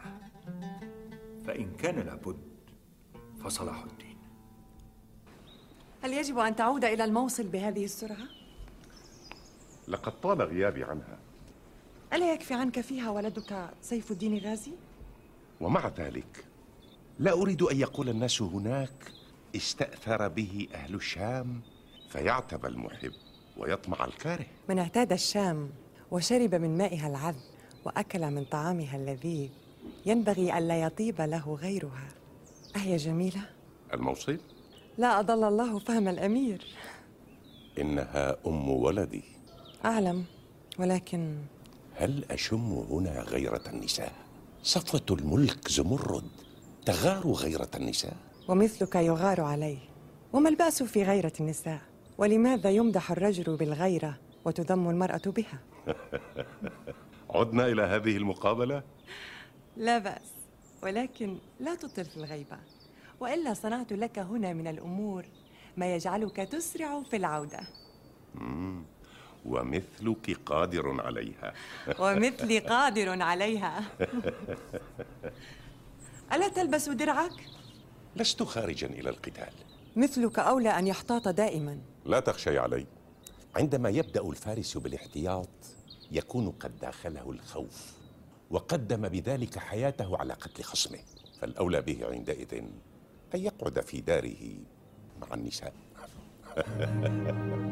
فإن 1.47 1.75
كان 1.75 1.99
لابد 1.99 2.39
فصلاح 3.43 3.83
الدين 3.83 4.17
هل 6.01 6.13
يجب 6.13 6.37
أن 6.37 6.55
تعود 6.55 6.85
إلى 6.85 7.03
الموصل 7.03 7.47
بهذه 7.47 7.85
السرعة؟ 7.85 8.27
لقد 9.87 10.21
طال 10.21 10.41
غيابي 10.41 10.83
عنها 10.83 11.19
ألا 12.13 12.33
يكفي 12.33 12.53
عنك 12.53 12.81
فيها 12.81 13.09
ولدك 13.09 13.69
سيف 13.81 14.11
الدين 14.11 14.37
غازي؟ 14.37 14.71
ومع 15.61 15.87
ذلك 15.87 16.48
لا 17.19 17.33
أريد 17.33 17.61
أن 17.61 17.79
يقول 17.79 18.09
الناس 18.09 18.41
هناك 18.41 19.11
استأثر 19.55 20.27
به 20.27 20.67
أهل 20.73 20.95
الشام 20.95 21.61
فيعتب 22.09 22.65
المحب 22.65 23.11
ويطمع 23.57 24.05
الكاره. 24.05 24.45
من 24.69 24.79
اعتاد 24.79 25.11
الشام 25.11 25.69
وشرب 26.11 26.55
من 26.55 26.77
مائها 26.77 27.07
العذب 27.07 27.41
وأكل 27.85 28.31
من 28.31 28.45
طعامها 28.45 28.95
اللذيذ. 28.95 29.49
ينبغي 30.05 30.57
ألا 30.57 30.81
يطيب 30.81 31.21
له 31.21 31.55
غيرها. 31.61 32.07
أهي 32.75 32.95
جميلة؟ 32.95 33.41
الموصل 33.93 34.39
لا 34.97 35.19
أضل 35.19 35.43
الله 35.43 35.79
فهم 35.79 36.07
الأمير. 36.07 36.65
إنها 37.77 38.37
أم 38.47 38.69
ولدي. 38.69 39.23
أعلم 39.85 40.25
ولكن 40.79 41.37
هل 41.95 42.25
أشم 42.31 42.85
هنا 42.89 43.21
غيرة 43.21 43.63
النساء؟ 43.67 44.13
صفوة 44.63 45.17
الملك 45.17 45.67
زمرد. 45.67 46.29
تغار 46.89 47.31
غيرة 47.31 47.69
النساء؟ 47.75 48.17
ومثلك 48.47 48.95
يغار 48.95 49.41
عليه. 49.41 49.77
وما 50.33 50.49
البأس 50.49 50.83
في 50.83 51.03
غيرة 51.03 51.33
النساء؟ 51.39 51.81
ولماذا 52.17 52.69
يمدح 52.69 53.11
الرجل 53.11 53.55
بالغيرة 53.55 54.17
وتذم 54.45 54.89
المرأة 54.89 55.21
بها؟ 55.25 55.59
عدنا 57.35 57.67
إلى 57.67 57.81
هذه 57.81 58.17
المقابلة؟ 58.17 58.83
لا 59.77 59.97
بأس 59.97 60.31
ولكن 60.83 61.37
لا 61.59 61.75
تطل 61.75 62.05
في 62.05 62.17
الغيبة. 62.17 62.57
وإلا 63.19 63.53
صنعت 63.53 63.93
لك 63.93 64.19
هنا 64.19 64.53
من 64.53 64.67
الأمور 64.67 65.25
ما 65.77 65.95
يجعلك 65.95 66.35
تسرع 66.35 67.03
في 67.03 67.15
العودة. 67.15 67.59
مم. 68.35 68.83
ومثلك 69.45 70.39
قادر 70.45 71.01
عليها. 71.01 71.53
ومثلي 72.01 72.59
قادر 72.59 73.21
عليها. 73.21 73.83
ألا 76.33 76.47
تلبس 76.47 76.89
درعك؟ 76.89 77.31
لست 78.15 78.43
خارجا 78.43 78.87
إلى 78.87 79.09
القتال. 79.09 79.53
مثلك 79.95 80.39
أولى 80.39 80.69
أن 80.69 80.87
يحتاط 80.87 81.27
دائما. 81.27 81.77
لا 82.05 82.19
تخشي 82.19 82.57
علي. 82.57 82.85
عندما 83.55 83.89
يبدأ 83.89 84.21
الفارس 84.21 84.77
بالاحتياط 84.77 85.49
يكون 86.11 86.51
قد 86.51 86.79
داخله 86.79 87.31
الخوف 87.31 87.93
وقدم 88.49 89.09
بذلك 89.09 89.59
حياته 89.59 90.17
على 90.17 90.33
قتل 90.33 90.63
خصمه. 90.63 90.99
فالأولى 91.41 91.81
به 91.81 92.07
عندئذ 92.11 92.53
أن 93.35 93.39
يقعد 93.39 93.81
في 93.81 94.01
داره 94.01 94.55
مع 95.21 95.33
النساء. 95.33 95.73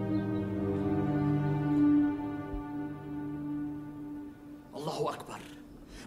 الله 4.77 5.13
أكبر. 5.13 5.39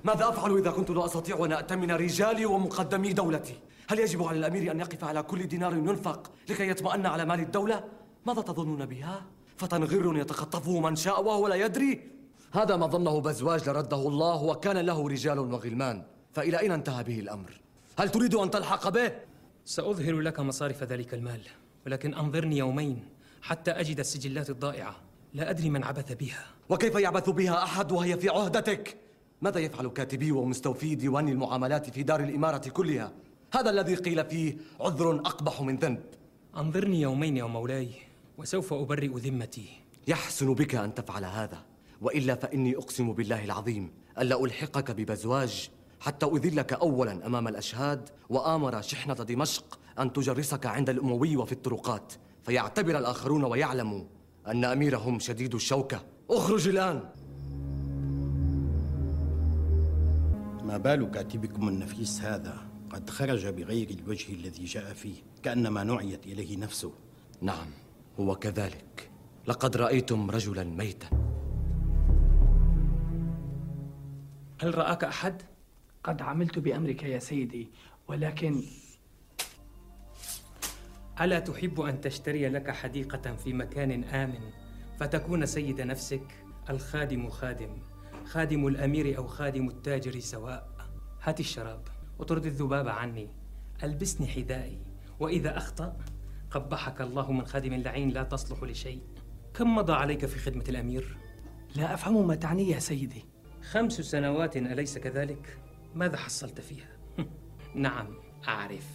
ماذا 0.05 0.29
أفعل 0.29 0.59
إذا 0.59 0.71
كنت 0.71 0.91
لا 0.91 1.05
أستطيع 1.05 1.45
أن 1.45 1.53
أأتمن 1.53 1.91
رجالي 1.91 2.47
ومقدمي 2.47 3.13
دولتي؟ 3.13 3.59
هل 3.89 3.99
يجب 3.99 4.23
على 4.23 4.39
الأمير 4.39 4.73
أن 4.73 4.81
يقف 4.81 5.05
على 5.05 5.23
كل 5.23 5.47
دينار 5.47 5.73
ينفق 5.77 6.31
لكي 6.49 6.69
يطمئن 6.69 7.07
على 7.07 7.25
مال 7.25 7.41
الدولة؟ 7.41 7.85
ماذا 8.27 8.41
تظنون 8.43 8.87
بها؟ 8.87 9.23
فتى 9.57 9.77
غر 9.77 10.17
يتخطفه 10.17 10.81
من 10.81 10.97
شاء 10.97 11.25
وهو 11.25 11.49
لا 11.49 11.55
يدري؟ 11.55 12.11
هذا 12.53 12.77
ما 12.77 12.87
ظنه 12.87 13.21
بزواج 13.21 13.69
لرده 13.69 14.09
الله 14.09 14.43
وكان 14.43 14.79
له 14.79 15.09
رجال 15.09 15.39
وغلمان 15.39 16.03
فإلى 16.33 16.61
أين 16.61 16.73
انتهى 16.73 17.05
به 17.05 17.21
الأمر؟ 17.21 17.61
هل 17.99 18.09
تريد 18.09 18.35
أن 18.35 18.51
تلحق 18.51 18.89
به؟ 18.89 19.13
سأظهر 19.65 20.21
لك 20.21 20.41
مصارف 20.41 20.83
ذلك 20.83 21.15
المال 21.15 21.41
ولكن 21.87 22.15
أنظرني 22.15 22.59
يومين 22.59 23.09
حتى 23.43 23.71
أجد 23.71 23.99
السجلات 23.99 24.51
الضائعة 24.51 24.97
لا 25.35 25.51
أدري 25.51 25.71
من 25.71 25.85
عبث 25.85 26.13
بها 26.13 26.47
وكيف 26.69 26.95
يعبث 26.95 27.31
بها 27.31 27.63
أحد 27.63 27.93
وهي 27.93 28.17
في 28.17 28.29
عهدتك؟ 28.29 28.97
ماذا 29.43 29.61
يفعل 29.61 29.89
كاتبي 29.89 30.33
ومستوفي 30.33 30.95
ديوان 30.95 31.29
المعاملات 31.29 31.91
في 31.91 32.03
دار 32.03 32.21
الإمارة 32.21 32.69
كلها؟ 32.69 33.13
هذا 33.55 33.71
الذي 33.71 33.95
قيل 33.95 34.25
فيه 34.25 34.57
عذر 34.81 35.15
أقبح 35.15 35.63
من 35.63 35.77
ذنب. 35.77 36.03
أنظرني 36.57 37.01
يومين 37.01 37.37
يا 37.37 37.45
مولاي 37.45 37.89
وسوف 38.39 38.73
أبرئ 38.73 39.09
ذمتي. 39.09 39.69
يحسن 40.09 40.55
بك 40.55 40.75
أن 40.75 40.95
تفعل 40.95 41.25
هذا 41.25 41.65
وإلا 42.01 42.35
فإني 42.35 42.77
أقسم 42.77 43.13
بالله 43.13 43.45
العظيم 43.45 43.91
ألا 44.19 44.45
ألحقك 44.45 44.91
ببزواج 44.91 45.71
حتى 46.01 46.27
أذلك 46.27 46.73
أولا 46.73 47.27
أمام 47.27 47.49
الأشهاد 47.49 48.09
وآمر 48.31 48.83
شحنة 48.83 49.15
دمشق 49.15 49.79
أن 49.99 50.13
تجرسك 50.13 50.67
عند 50.67 50.91
الأموي 50.91 51.37
وفي 51.37 51.53
الطرقات 51.53 52.13
فيعتبر 52.43 52.99
الآخرون 52.99 53.45
ويعلموا 53.45 54.05
أن 54.47 54.65
أميرهم 54.65 55.19
شديد 55.19 55.55
الشوكة. 55.55 56.03
أخرج 56.31 56.69
الآن! 56.69 57.20
ما 60.71 60.77
بال 60.77 61.11
كاتبكم 61.11 61.69
النفيس 61.69 62.21
هذا 62.21 62.59
قد 62.91 63.11
خرج 63.11 63.47
بغير 63.47 63.91
الوجه 63.91 64.33
الذي 64.33 64.65
جاء 64.65 64.93
فيه 64.93 65.15
كأنما 65.43 65.85
نعيت 65.85 66.27
إليه 66.27 66.57
نفسه 66.57 66.93
نعم 67.41 67.67
هو 68.21 68.37
كذلك 68.37 69.11
لقد 69.47 69.77
رأيتم 69.77 70.31
رجلا 70.31 70.65
ميتا 70.65 71.09
هل 74.63 74.79
رآك 74.79 75.05
أحد؟ 75.05 75.43
قد 76.05 76.23
عملت 76.23 76.59
بأمرك 76.59 77.03
يا 77.03 77.19
سيدي 77.19 77.71
ولكن 78.09 78.63
ألا 81.21 81.39
تحب 81.39 81.81
أن 81.81 82.01
تشتري 82.01 82.49
لك 82.49 82.71
حديقة 82.71 83.37
في 83.37 83.53
مكان 83.53 84.05
آمن 84.05 84.51
فتكون 85.01 85.47
سيد 85.47 85.81
نفسك؟ 85.81 86.45
الخادم 86.71 87.29
خادم 87.29 87.90
خادم 88.31 88.67
الأمير 88.67 89.19
أو 89.19 89.27
خادم 89.27 89.69
التاجر 89.69 90.21
سواء. 90.21 90.69
هات 91.23 91.41
الشراب 91.41 91.83
وطرد 92.19 92.47
الذباب 92.47 92.89
عني. 92.89 93.29
ألبسني 93.83 94.27
حذائي. 94.27 94.79
وإذا 95.21 95.57
أخطأ 95.57 95.97
قبحك 96.51 97.01
الله 97.01 97.33
من 97.33 97.47
خادم 97.47 97.75
لعين 97.75 98.09
لا 98.09 98.23
تصلح 98.23 98.63
لشيء. 98.63 99.03
كم 99.55 99.75
مضى 99.75 99.93
عليك 99.93 100.27
في 100.27 100.39
خدمة 100.39 100.65
الأمير؟ 100.69 101.17
لا 101.77 101.95
أفهم 101.95 102.27
ما 102.27 102.35
تعني 102.35 102.71
يا 102.71 102.79
سيدي. 102.79 103.25
خمس 103.71 103.93
سنوات 103.93 104.57
أليس 104.57 104.99
كذلك؟ 104.99 105.59
ماذا 105.95 106.17
حصلت 106.17 106.61
فيها؟ 106.61 106.89
نعم 107.75 108.07
أعرف. 108.49 108.89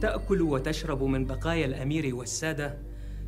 تأكل 0.00 0.42
وتشرب 0.42 1.02
من 1.02 1.26
بقايا 1.26 1.66
الأمير 1.66 2.14
والسادة 2.14 2.78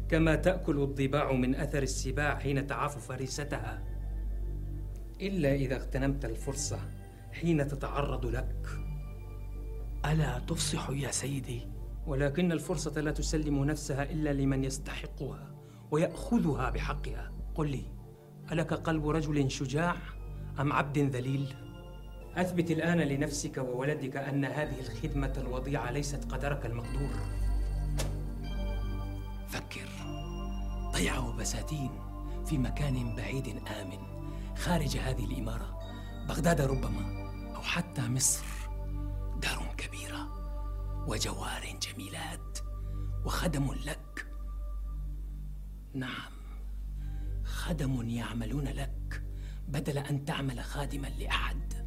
كما 0.09 0.35
تأكل 0.35 0.83
الضباع 0.83 1.33
من 1.33 1.55
أثر 1.55 1.83
السباع 1.83 2.38
حين 2.38 2.66
تعاف 2.66 3.07
فريستها 3.07 3.89
إلا 5.20 5.54
إذا 5.54 5.76
اغتنمت 5.76 6.24
الفرصة 6.24 6.78
حين 7.33 7.68
تتعرض 7.68 8.26
لك 8.26 8.66
ألا 10.04 10.38
تفصح 10.38 10.90
يا 10.90 11.11
سيدي؟ 11.11 11.68
ولكن 12.06 12.52
الفرصة 12.52 13.00
لا 13.00 13.11
تسلم 13.11 13.64
نفسها 13.64 14.02
إلا 14.02 14.33
لمن 14.33 14.64
يستحقها 14.64 15.54
ويأخذها 15.90 16.70
بحقها 16.70 17.33
قل 17.54 17.70
لي 17.70 17.85
ألك 18.52 18.72
قلب 18.72 19.09
رجل 19.09 19.50
شجاع 19.50 19.96
أم 20.61 20.72
عبد 20.72 20.98
ذليل؟ 20.98 21.54
أثبت 22.37 22.70
الآن 22.70 22.98
لنفسك 22.98 23.59
وولدك 23.59 24.16
أن 24.16 24.44
هذه 24.44 24.80
الخدمة 24.80 25.33
الوضيعة 25.38 25.90
ليست 25.90 26.33
قدرك 26.33 26.66
المقدور 26.66 27.11
فكر 29.48 29.88
ضيعه 30.92 31.37
بساتين 31.37 31.90
في 32.46 32.59
مكان 32.59 33.16
بعيد 33.16 33.48
آمن 33.48 34.10
خارج 34.61 34.96
هذه 34.96 35.25
الإمارة. 35.25 35.79
بغداد 36.29 36.61
ربما 36.61 37.31
أو 37.57 37.62
حتى 37.62 38.09
مصر. 38.09 38.44
دار 39.42 39.75
كبيرة 39.77 40.29
وجوار 41.09 41.79
جميلات 41.83 42.59
وخدم 43.25 43.73
لك. 43.73 44.27
نعم 45.94 46.33
خدم 47.44 48.09
يعملون 48.09 48.64
لك 48.64 49.23
بدل 49.68 49.99
أن 49.99 50.25
تعمل 50.25 50.61
خادما 50.61 51.07
لأحد. 51.07 51.87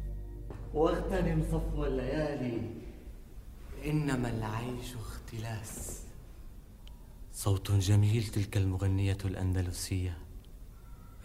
واغتنم 0.74 1.44
صفو 1.52 1.84
الليالي. 1.84 2.70
إنما 3.84 4.30
العيش 4.30 4.94
اختلاس. 4.94 6.02
صوت 7.32 7.72
جميل 7.72 8.24
تلك 8.24 8.56
المغنية 8.56 9.18
الأندلسية. 9.24 10.23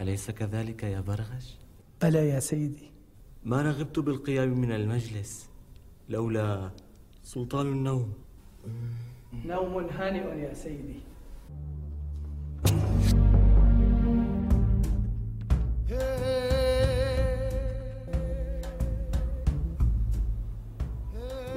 أليس 0.01 0.31
كذلك 0.31 0.83
يا 0.83 1.01
برغش؟ 1.01 1.57
بلى 2.01 2.29
يا 2.29 2.39
سيدي. 2.39 2.91
ما 3.43 3.61
رغبت 3.61 3.99
بالقيام 3.99 4.61
من 4.61 4.71
المجلس 4.71 5.49
لولا 6.09 6.71
سلطان 7.23 7.67
النوم. 7.67 8.13
نوم 9.45 9.85
هانئ 9.85 10.39
يا 10.39 10.53
سيدي. 10.53 10.99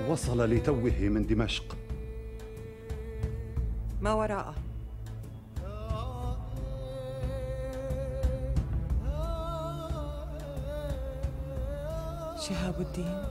وصل 0.08 0.50
لتوه 0.50 0.98
من 1.00 1.26
دمشق. 1.26 1.76
ما 4.00 4.12
وراءه؟ 4.12 4.54
شهاب 12.52 12.80
الدين؟ 12.80 13.24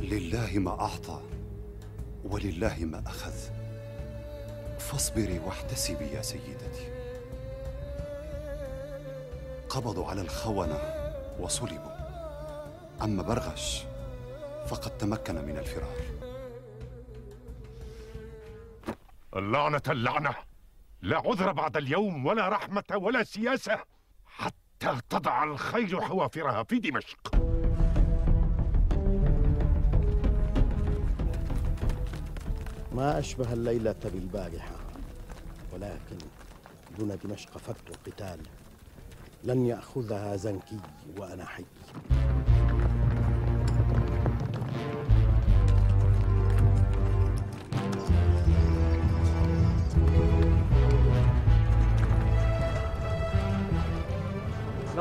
لله 0.00 0.58
ما 0.58 0.70
أعطى 0.80 1.20
ولله 2.24 2.76
ما 2.80 3.02
أخذ. 3.06 3.34
فاصبري 4.78 5.38
واحتسبي 5.38 6.06
يا 6.06 6.22
سيدتي. 6.22 6.88
قبضوا 9.68 10.06
على 10.06 10.20
الخونة 10.20 10.78
وصلبوا. 11.40 11.94
أما 13.02 13.22
برغش 13.22 13.84
فقد 14.66 14.98
تمكن 14.98 15.34
من 15.34 15.58
الفرار. 15.58 16.00
اللعنة 19.36 19.82
اللعنة. 19.88 20.34
لا 21.02 21.16
عذر 21.16 21.52
بعد 21.52 21.76
اليوم 21.76 22.26
ولا 22.26 22.48
رحمة 22.48 22.84
ولا 22.92 23.24
سياسة. 23.24 23.93
تضع 25.10 25.44
الخيل 25.44 26.02
حوافرها 26.02 26.62
في 26.62 26.78
دمشق. 26.78 27.34
ما 32.92 33.18
أشبه 33.18 33.52
الليلة 33.52 33.96
بالبارحة 34.04 34.76
ولكن 35.72 36.18
دون 36.98 37.18
دمشق 37.24 37.58
فك 37.58 37.76
القتال. 37.88 38.40
لن 39.44 39.66
يأخذها 39.66 40.36
زنكي 40.36 40.80
وأنا 41.18 41.46
حي. 41.46 41.64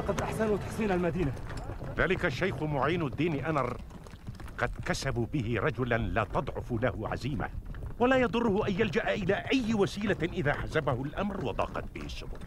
لقد 0.04 0.22
أحسنوا 0.22 0.58
تحصين 0.58 0.92
المدينة. 0.92 1.34
ذلك 1.98 2.26
الشيخ 2.26 2.63
معين 2.63 3.02
الدين 3.02 3.46
أنر 3.46 3.78
قد 4.58 4.72
كسبوا 4.86 5.26
به 5.34 5.60
رجلا 5.60 5.98
لا 5.98 6.24
تضعف 6.24 6.72
له 6.72 7.10
عزيمة 7.10 7.50
ولا 8.00 8.16
يضره 8.16 8.68
أن 8.68 8.74
يلجأ 8.74 9.13
إلى 9.13 9.34
أي 9.34 9.74
وسيلة 9.74 10.18
إذا 10.24 10.54
حزبه 10.54 11.02
الأمر 11.02 11.46
وضاقت 11.46 11.84
به 11.96 12.02
السبل 12.02 12.38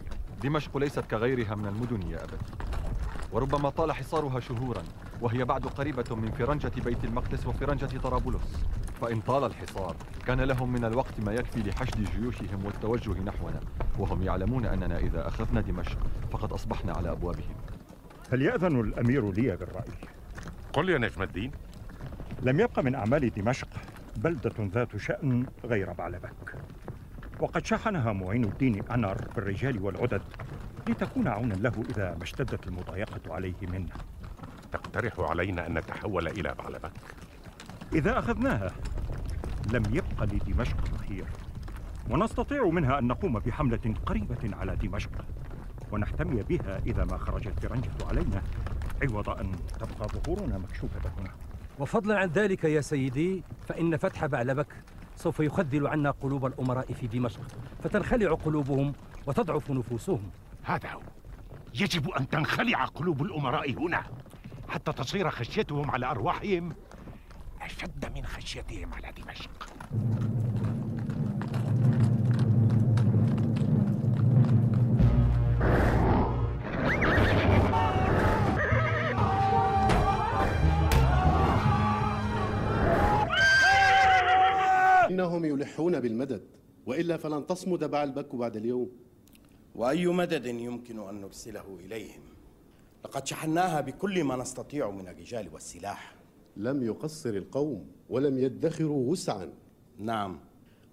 دمشق 0.43 0.77
ليست 0.77 1.01
كغيرها 1.01 1.55
من 1.55 1.67
المدن 1.67 2.11
يا 2.11 2.25
أبت 2.25 2.41
وربما 3.33 3.71
طال 3.71 3.93
حصارها 3.93 4.41
شهورا 4.41 4.83
وهي 5.21 5.45
بعد 5.45 5.67
قريبة 5.67 6.15
من 6.17 6.31
فرنجة 6.31 6.73
بيت 6.85 7.05
المقدس 7.05 7.47
وفرنجة 7.47 7.99
طرابلس. 7.99 8.65
فإن 9.01 9.21
طال 9.21 9.45
الحصار. 9.45 9.97
كان 10.27 10.41
لهم 10.41 10.73
من 10.73 10.85
الوقت 10.85 11.21
ما 11.21 11.33
يكفي 11.33 11.63
لحشد 11.63 12.11
جيوشهم 12.11 12.65
والتوجه 12.65 13.21
نحونا 13.21 13.61
وهم 13.99 14.23
يعلمون 14.23 14.67
أننا 14.67 14.99
إذا 14.99 15.29
أخذنا 15.29 15.61
دمشق 15.61 15.99
فقد 16.33 16.53
أصبحنا 16.53 16.93
على 16.93 17.11
أبوابهم. 17.13 17.57
هل 18.33 18.43
يأذن 18.43 18.81
الأمير 18.81 19.33
لي 19.33 19.57
بالرأي؟ 19.57 19.93
قل 20.73 20.89
يا 20.89 20.99
نجم 20.99 21.23
الدين. 21.23 21.51
لم 22.43 22.61
يبق 22.61 22.79
من 22.79 22.95
أعمال 22.95 23.31
دمشق 23.35 23.69
بلدة 24.17 24.55
ذات 24.59 24.97
شأن 24.97 25.47
غير 25.65 25.93
بعلبك. 25.93 26.55
وقد 27.41 27.67
شحنها 27.67 28.13
معين 28.13 28.45
الدين 28.45 28.89
أنر 28.91 29.29
بالرجال 29.37 29.83
والعدد 29.83 30.23
لتكون 30.89 31.29
عونا 31.29 31.55
له 31.55 31.85
إذا 31.91 32.15
ما 32.15 32.23
اشتدت 32.23 32.67
المضايقة 32.67 33.35
عليه 33.35 33.55
منا. 33.63 33.97
تقترح 34.73 35.21
علينا 35.21 35.67
أن 35.67 35.79
نتحول 35.79 36.29
إلى 36.29 36.55
بعلبك؟ 36.59 36.93
إذا 37.93 38.19
أخذناها. 38.19 38.73
لم 39.73 39.83
يبق 39.95 40.23
لدمشق 40.23 40.97
خير 41.09 41.25
ونستطيع 42.11 42.67
منها 42.69 42.99
أن 42.99 43.07
نقوم 43.07 43.39
بحملة 43.39 43.95
قريبة 44.07 44.57
على 44.57 44.77
دمشق. 44.77 45.11
ونحتمي 45.93 46.43
بها 46.43 46.79
إذا 46.87 47.05
ما 47.05 47.19
خرجت 47.19 47.61
فرنجة 47.61 47.91
علينا. 48.09 48.43
عوض 49.03 49.31
أن 49.31 49.53
تبقى 49.53 50.09
ظهورنا 50.09 50.59
مكشوفة 50.59 51.11
هنا. 51.19 51.31
وفضلا 51.79 52.19
عن 52.19 52.29
ذلك 52.29 52.65
يا 52.65 52.81
سيدي 52.81 53.43
فإن 53.69 53.97
فتح 53.97 54.27
بعلبك 54.27 54.75
سوف 55.17 55.41
يخذل 55.41 55.87
عنا 55.87 56.11
قلوب 56.11 56.47
الأمراء 56.47 56.93
في 56.93 57.07
دمشق. 57.07 57.41
فتنخلع 57.85 58.35
قلوبهم 58.35 58.93
وتضعف 59.27 59.71
نفوسهم. 59.71 60.31
هذا 60.63 60.93
هو. 60.93 61.01
يجب 61.75 62.11
أن 62.11 62.29
تنخلع 62.29 62.85
قلوب 62.85 63.23
الأمراء 63.23 63.73
هنا. 63.73 64.03
حتى 64.69 64.93
تصير 64.93 65.31
خشيتهم 65.31 65.91
على 65.91 66.07
أرواحهم 66.07 66.73
أشد 67.67 68.13
من 68.15 68.27
خشيتهم 68.27 68.95
على 68.95 69.13
دمشق. 69.13 69.51
إنهم 85.11 85.45
يلحون 85.45 86.01
بالمدد 86.01 86.43
وإلا 86.87 87.17
فلن 87.17 87.47
تصمد 87.47 87.85
بعلبك 87.85 88.35
بعد 88.35 88.57
اليوم. 88.57 88.91
وأي 89.75 90.07
مدد 90.07 90.47
يمكن 90.47 91.09
أن 91.09 91.21
نرسله 91.21 91.79
إليهم؟ 91.81 92.23
لقد 93.05 93.27
شحناها 93.27 93.81
بكل 93.81 94.25
ما 94.25 94.37
نستطيع 94.37 94.91
من 94.91 95.09
الرجال 95.09 95.55
والسلاح. 95.55 96.15
لم 96.57 96.83
يقصر 96.83 97.31
القوم 97.31 97.87
ولم 98.09 98.39
يدخروا 98.39 99.11
وسعا. 99.11 99.53
نعم. 99.99 100.39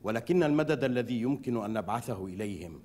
ولكن 0.04 0.44
المدد 0.44 0.84
الذي 0.84 1.22
يمكن 1.22 1.64
أن 1.64 1.74
نبعثه 1.74 2.26
إليهم 2.26 2.80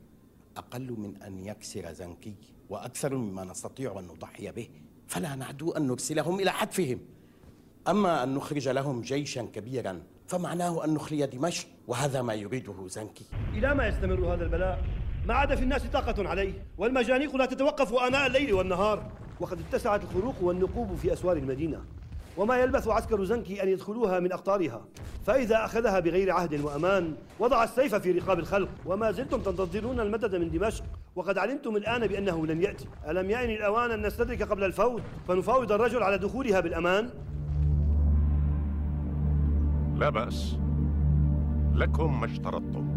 أقل 0.56 0.92
من 0.92 1.22
أن 1.22 1.38
يكسر 1.38 1.92
زنكي 1.92 2.34
وأكثر 2.70 3.16
مما 3.16 3.44
نستطيع 3.44 3.98
أن 3.98 4.04
نضحي 4.04 4.50
به 4.52 4.68
فلا 5.06 5.34
نعدو 5.34 5.72
أن 5.72 5.86
نرسلهم 5.86 6.40
إلى 6.40 6.50
حتفهم. 6.52 7.00
أما 7.88 8.22
أن 8.22 8.34
نخرج 8.34 8.68
لهم 8.68 9.00
جيشا 9.00 9.42
كبيرا 9.42 10.02
فمعناه 10.26 10.84
أن 10.84 10.94
نخلي 10.94 11.26
دمشق 11.26 11.66
وهذا 11.88 12.22
ما 12.22 12.34
يريده 12.34 12.88
زنكي. 12.88 13.24
إلى 13.54 13.74
ما 13.74 13.88
يستمر 13.88 14.34
هذا 14.34 14.44
البلاء؟ 14.44 14.84
ما 15.26 15.34
عاد 15.34 15.54
في 15.54 15.62
الناس 15.62 15.86
طاقة 15.86 16.28
عليه 16.28 16.66
والمجانيق 16.78 17.36
لا 17.36 17.46
تتوقف 17.46 17.94
آناء 17.94 18.26
الليل 18.26 18.52
والنهار. 18.52 19.12
وقد 19.40 19.60
اتسعت 19.60 20.02
الخروق 20.02 20.42
والنقوب 20.42 20.96
في 20.96 21.12
أسوار 21.12 21.36
المدينة. 21.36 21.84
وما 22.38 22.56
يلبث 22.56 22.88
عسكر 22.88 23.24
زنكي 23.24 23.62
أن 23.62 23.68
يدخلوها 23.68 24.20
من 24.20 24.32
أقطارها. 24.32 24.80
فإذا 25.26 25.64
أخذها 25.64 26.00
بغير 26.00 26.32
عهد 26.32 26.60
وأمان 26.60 27.14
وضع 27.38 27.64
السيف 27.64 27.94
في 27.94 28.12
رقاب 28.12 28.38
الخلق. 28.38 28.68
وما 28.86 29.12
زلتم 29.12 29.40
تنتظرون 29.40 30.00
المدد 30.00 30.34
من 30.34 30.50
دمشق. 30.50 30.84
وقد 31.16 31.38
علمتم 31.38 31.76
الآن 31.76 32.06
بأنه 32.06 32.46
لن 32.46 32.62
يأتي. 32.62 32.86
ألم 33.08 33.30
يأن 33.30 33.50
الأوان 33.50 33.90
أن 33.90 34.06
نستدرك 34.06 34.42
قبل 34.42 34.64
الفوت؟ 34.64 35.02
فنفاوض 35.28 35.72
الرجل 35.72 36.02
على 36.02 36.18
دخولها 36.18 36.60
بالأمان؟ 36.60 37.10
لا 39.96 40.10
بأس. 40.10 40.58
لكم 41.74 42.20
ما 42.20 42.26
اشترطتم. 42.26 42.88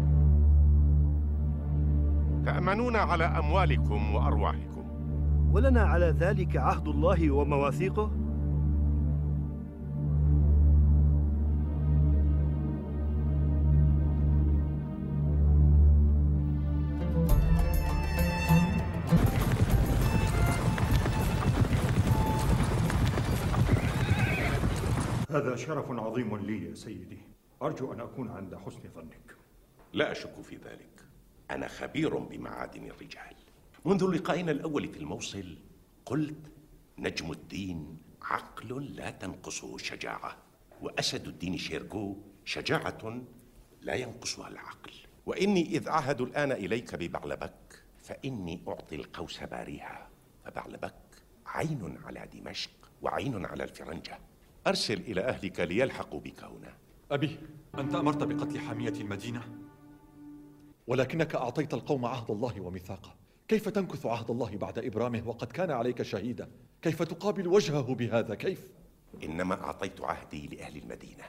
تأمنون 2.44 2.96
على 2.96 3.24
أموالكم 3.24 4.14
وأرواحكم. 4.14 4.84
ولنا 5.52 5.82
على 5.82 6.06
ذلك 6.06 6.56
عهد 6.56 6.88
الله 6.88 7.30
ومواثيقه؟ 7.30 8.10
هذا 25.42 25.56
شرف 25.56 25.90
عظيم 25.90 26.36
لي 26.36 26.68
يا 26.68 26.74
سيدي. 26.74 27.18
أرجو 27.62 27.92
أن 27.92 28.00
أكون 28.00 28.30
عند 28.30 28.54
حسن 28.54 28.80
ظنك. 28.94 29.36
لا 29.92 30.12
أشك 30.12 30.42
في 30.42 30.56
ذلك. 30.56 31.04
أنا 31.50 31.68
خبير 31.68 32.18
بمعادن 32.18 32.86
الرجال. 32.86 33.36
منذ 33.84 34.04
لقائنا 34.14 34.52
الأول 34.52 34.88
في 34.88 34.98
الموصل 34.98 35.58
قلت 36.06 36.52
نجم 36.98 37.32
الدين 37.32 37.98
عقل 38.22 38.96
لا 38.96 39.10
تنقصه 39.10 39.78
شجاعة 39.78 40.36
وأسد 40.80 41.28
الدين 41.28 41.58
شيركو 41.58 42.16
شجاعة 42.44 43.22
لا 43.80 43.94
ينقصها 43.94 44.48
العقل. 44.48 44.92
وإني 45.26 45.62
إذ 45.62 45.88
عهد 45.88 46.20
الآن 46.20 46.52
إليك 46.52 46.94
ببعلبك 46.94 47.82
فإني 47.98 48.62
أعطي 48.68 48.96
القوس 48.96 49.42
باريها 49.42 50.08
فبعلبك 50.44 50.94
عين 51.46 51.98
على 52.04 52.28
دمشق 52.32 52.70
وعين 53.02 53.46
على 53.46 53.64
الفرنجة. 53.64 54.18
أرسل 54.66 55.00
إلى 55.00 55.20
أهلك 55.20 55.60
ليلحقوا 55.60 56.20
بك 56.20 56.44
هنا. 56.44 56.74
أبي 57.10 57.38
أنت 57.78 57.94
أمرت 57.94 58.22
بقتل 58.22 58.58
حامية 58.58 58.92
المدينة؟ 58.92 59.42
ولكنك 60.86 61.34
أعطيت 61.34 61.74
القوم 61.74 62.04
عهد 62.04 62.30
الله 62.30 62.60
وميثاقه. 62.60 63.14
كيف 63.48 63.68
تنكث 63.68 64.06
عهد 64.06 64.30
الله 64.30 64.56
بعد 64.56 64.78
إبرامه؟ 64.78 65.28
وقد 65.28 65.52
كان 65.52 65.70
عليك 65.70 66.02
شهيدا. 66.02 66.50
كيف 66.82 67.02
تقابل 67.02 67.48
وجهه 67.48 67.94
بهذا؟ 67.94 68.34
كيف؟ 68.34 68.72
إنما 69.22 69.64
أعطيت 69.64 70.00
عهدي 70.00 70.46
لأهل 70.46 70.76
المدينة. 70.76 71.24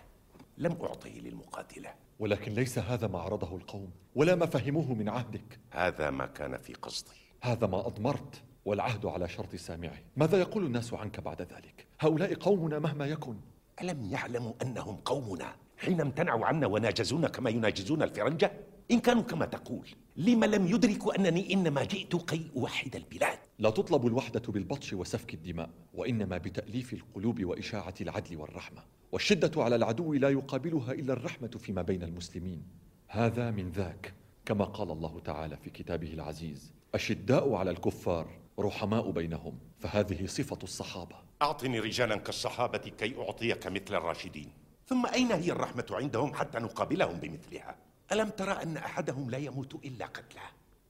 لم 0.57 0.71
أعطه 0.71 1.09
للمقاتلة. 1.09 1.93
ولكن 2.19 2.53
ليس 2.53 2.79
هذا 2.79 3.07
ما 3.07 3.19
عرضه 3.19 3.55
القوم 3.55 3.91
ولا 4.15 4.35
ما 4.35 4.45
فهموه 4.45 4.93
من 4.93 5.09
عهدك. 5.09 5.59
هذا 5.71 6.09
ما 6.09 6.25
كان 6.25 6.57
في 6.57 6.73
قصدي. 6.73 7.17
هذا 7.41 7.67
ما 7.67 7.87
أضمرت. 7.87 8.41
والعهد 8.65 9.05
على 9.05 9.29
شرط 9.29 9.55
سامعه. 9.55 9.97
ماذا 10.17 10.37
يقول 10.37 10.65
الناس 10.65 10.93
عنك 10.93 11.19
بعد 11.19 11.41
ذلك؟ 11.41 11.87
هؤلاء 11.99 12.33
قومنا 12.33 12.79
مهما 12.79 13.05
يكن. 13.05 13.35
ألم 13.81 14.11
يعلموا 14.11 14.53
أنهم 14.61 14.95
قومنا 14.95 15.55
حين 15.77 16.01
امتنعوا 16.01 16.45
عنا 16.45 16.67
وناجزونا 16.67 17.27
كما 17.27 17.49
يناجزون 17.49 18.03
الفرنجة؟ 18.03 18.51
إن 18.91 18.99
كانوا 18.99 19.23
كما 19.23 19.45
تقول. 19.45 19.87
لما 20.17 20.45
لم 20.45 20.67
يدركوا 20.67 21.15
أنني 21.15 21.53
إنما 21.53 21.83
جئت 21.83 22.15
كي 22.15 22.51
أوحد 22.55 22.95
البلاد؟ 22.95 23.39
لا 23.59 23.69
تطلب 23.69 24.07
الوحدة 24.07 24.51
بالبطش 24.51 24.93
وسفك 24.93 25.33
الدماء 25.33 25.69
وإنما 25.93 26.37
بتأليف 26.37 26.93
القلوب 26.93 27.43
وإشاعة 27.43 27.93
العدل 28.01 28.37
والرحمة. 28.37 28.81
والشدة 29.11 29.63
على 29.63 29.75
العدو 29.75 30.13
لا 30.13 30.29
يقابلها 30.29 30.91
إلا 30.91 31.13
الرحمة 31.13 31.47
فيما 31.47 31.81
بين 31.81 32.03
المسلمين. 32.03 32.63
هذا 33.07 33.51
من 33.51 33.69
ذاك 33.69 34.13
كما 34.45 34.65
قال 34.65 34.91
الله 34.91 35.19
تعالى 35.19 35.57
في 35.57 35.69
كتابه 35.69 36.13
العزيز 36.13 36.73
أشداء 36.95 37.53
على 37.53 37.71
الكفار 37.71 38.42
رحماء 38.59 39.11
بينهم 39.11 39.59
فهذه 39.79 40.25
صفة 40.25 40.59
الصحابة. 40.63 41.15
أعطني 41.41 41.79
رجالا 41.79 42.15
كالصحابة 42.15 42.77
كي 42.77 43.17
أعطيك 43.17 43.67
مثل 43.67 43.95
الراشدين. 43.95 44.51
ثم 44.87 45.05
أين 45.05 45.31
هي 45.31 45.51
الرحمة 45.51 45.85
عندهم 45.91 46.33
حتى 46.33 46.59
نقابلهم 46.59 47.19
بمثلها؟ 47.19 47.75
ألم 48.11 48.29
ترى 48.29 48.51
أن 48.51 48.77
أحدهم 48.77 49.29
لا 49.29 49.37
يموت 49.37 49.75
إلا 49.85 50.05
قتله؟ 50.05 50.41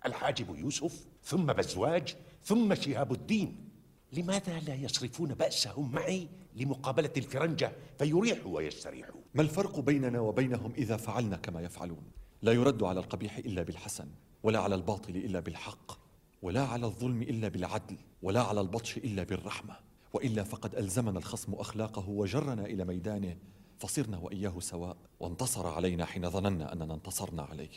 الحاجب 0.06 0.56
يوسف 0.56 1.06
ثم 1.23 1.45
بزواج 1.45 2.15
ثم 2.43 2.76
شهاب 2.76 3.12
الدين. 3.12 3.69
لماذا 4.13 4.60
لا 4.60 4.76
يصرفون 4.76 5.34
بأسهم 5.34 5.91
معي 5.91 6.28
لمقابلة 6.56 7.13
الفرنجة 7.17 7.71
فيريحوا 7.99 8.56
ويستريحوا 8.56 9.21
ما 9.34 9.41
الفرق 9.41 9.80
بيننا 9.80 10.19
وبينهم 10.19 10.73
إذا 10.78 10.97
فعلنا 10.97 11.38
كما 11.38 11.62
يفعلون؟ 11.62 12.04
لا 12.41 12.52
يرد 12.52 12.84
على 12.84 12.99
القبيح 12.99 13.38
إلا 13.38 13.63
بالحسن 13.63 14.08
ولا 14.43 14.60
على 14.60 14.76
الباطل 14.76 15.15
إلا 15.15 15.39
بالحق. 15.39 16.02
ولا 16.43 16.63
على 16.63 16.86
الظلم 16.86 17.21
إلا 17.21 17.47
بالعدل 17.47 17.97
ولا 18.21 18.41
على 18.41 18.62
البطش 18.62 18.97
إلا 18.97 19.23
بالرحمة. 19.23 19.75
وإلا 20.13 20.43
فقد 20.43 20.75
ألزمنا 20.75 21.19
الخصم 21.19 21.53
أخلاقه 21.53 22.10
وجرنا 22.10 22.65
إلى 22.65 22.86
ميدانه 22.86 23.38
فصرنا 23.79 24.17
وإياه 24.17 24.60
سواء. 24.60 24.97
وانتصر 25.19 25.67
علينا 25.67 26.06
حين 26.06 26.29
ظننا 26.29 26.73
أننا 26.73 26.93
انتصرنا 26.93 27.43
عليه. 27.43 27.69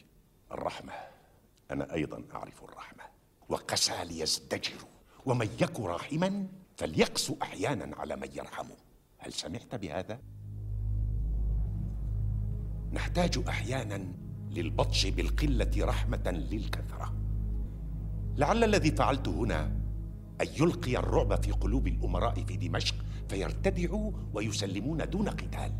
الرحمة. 0.52 0.92
أنا 1.70 1.94
أيضا 1.94 2.24
أعرف 2.34 2.64
الرحمة. 2.64 3.02
وقسى 3.48 4.04
ليزدجر. 4.04 4.84
ومن 5.26 5.46
يك 5.60 5.80
راحما 5.80 6.46
فليقسو 6.76 7.36
أحيانا 7.42 7.96
على 7.96 8.16
من 8.16 8.28
يرحمه 8.34 8.76
هل 9.18 9.32
سمعت 9.32 9.74
بهذا؟ 9.74 10.18
نحتاج 12.92 13.48
أحيانا 13.48 14.12
للبطش 14.50 15.06
بالقلة 15.06 15.72
رحمة 15.84 16.30
للكثرة. 16.30 17.25
لعل 18.36 18.64
الذي 18.64 18.90
فعلت 18.90 19.28
هنا 19.28 19.64
أن 20.40 20.46
يلقي 20.60 20.96
الرعب 20.96 21.42
في 21.42 21.52
قلوب 21.52 21.86
الأمراء 21.86 22.34
في 22.44 22.56
دمشق 22.56 22.94
فيرتدعوا 23.28 24.12
ويسلمون 24.34 25.10
دون 25.10 25.28
قتال. 25.28 25.72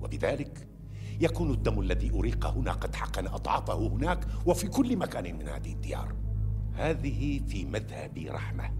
وبذلك 0.00 0.68
يكون 1.20 1.50
الدم 1.50 1.80
الذي 1.80 2.10
أريق 2.10 2.46
هنا 2.46 2.72
قد 2.72 2.94
حقن 2.94 3.26
أضعافه 3.26 3.88
هناك 3.88 4.26
وفي 4.46 4.68
كل 4.68 4.96
مكان 4.96 5.38
من 5.38 5.48
هذه 5.48 5.72
الديار. 5.72 6.14
هذه 6.74 7.40
في 7.48 7.64
مذهبي 7.64 8.30
رحمة. 8.30 8.70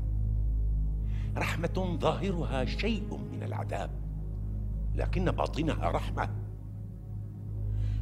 رحمة 1.37 1.99
ظاهرها 2.01 2.65
شيء 2.65 3.19
من 3.33 3.43
العذاب 3.43 3.91
لكن 4.95 5.25
باطنها 5.25 5.91
رحمة. 5.91 6.31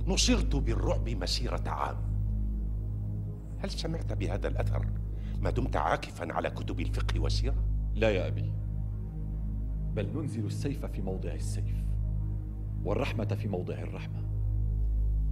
نصرت 0.06 0.56
بالرعب 0.56 1.08
مسيرة 1.08 1.62
عام. 1.66 2.15
هل 3.58 3.70
سمعت 3.70 4.12
بهذا 4.12 4.48
الأثر؟ 4.48 4.86
ما 5.40 5.50
دمت 5.50 5.76
عاكفا 5.76 6.32
على 6.32 6.50
كتب 6.50 6.80
الفقه 6.80 7.20
والسيرة؟ 7.20 7.64
لا 7.94 8.10
يا 8.10 8.26
أبي. 8.26 8.52
بل 9.94 10.08
ننزل 10.18 10.46
السيف 10.46 10.86
في 10.86 11.02
موضع 11.02 11.32
السيف 11.32 11.84
والرحمة 12.84 13.24
في 13.24 13.48
موضع 13.48 13.74
الرحمة. 13.74 14.22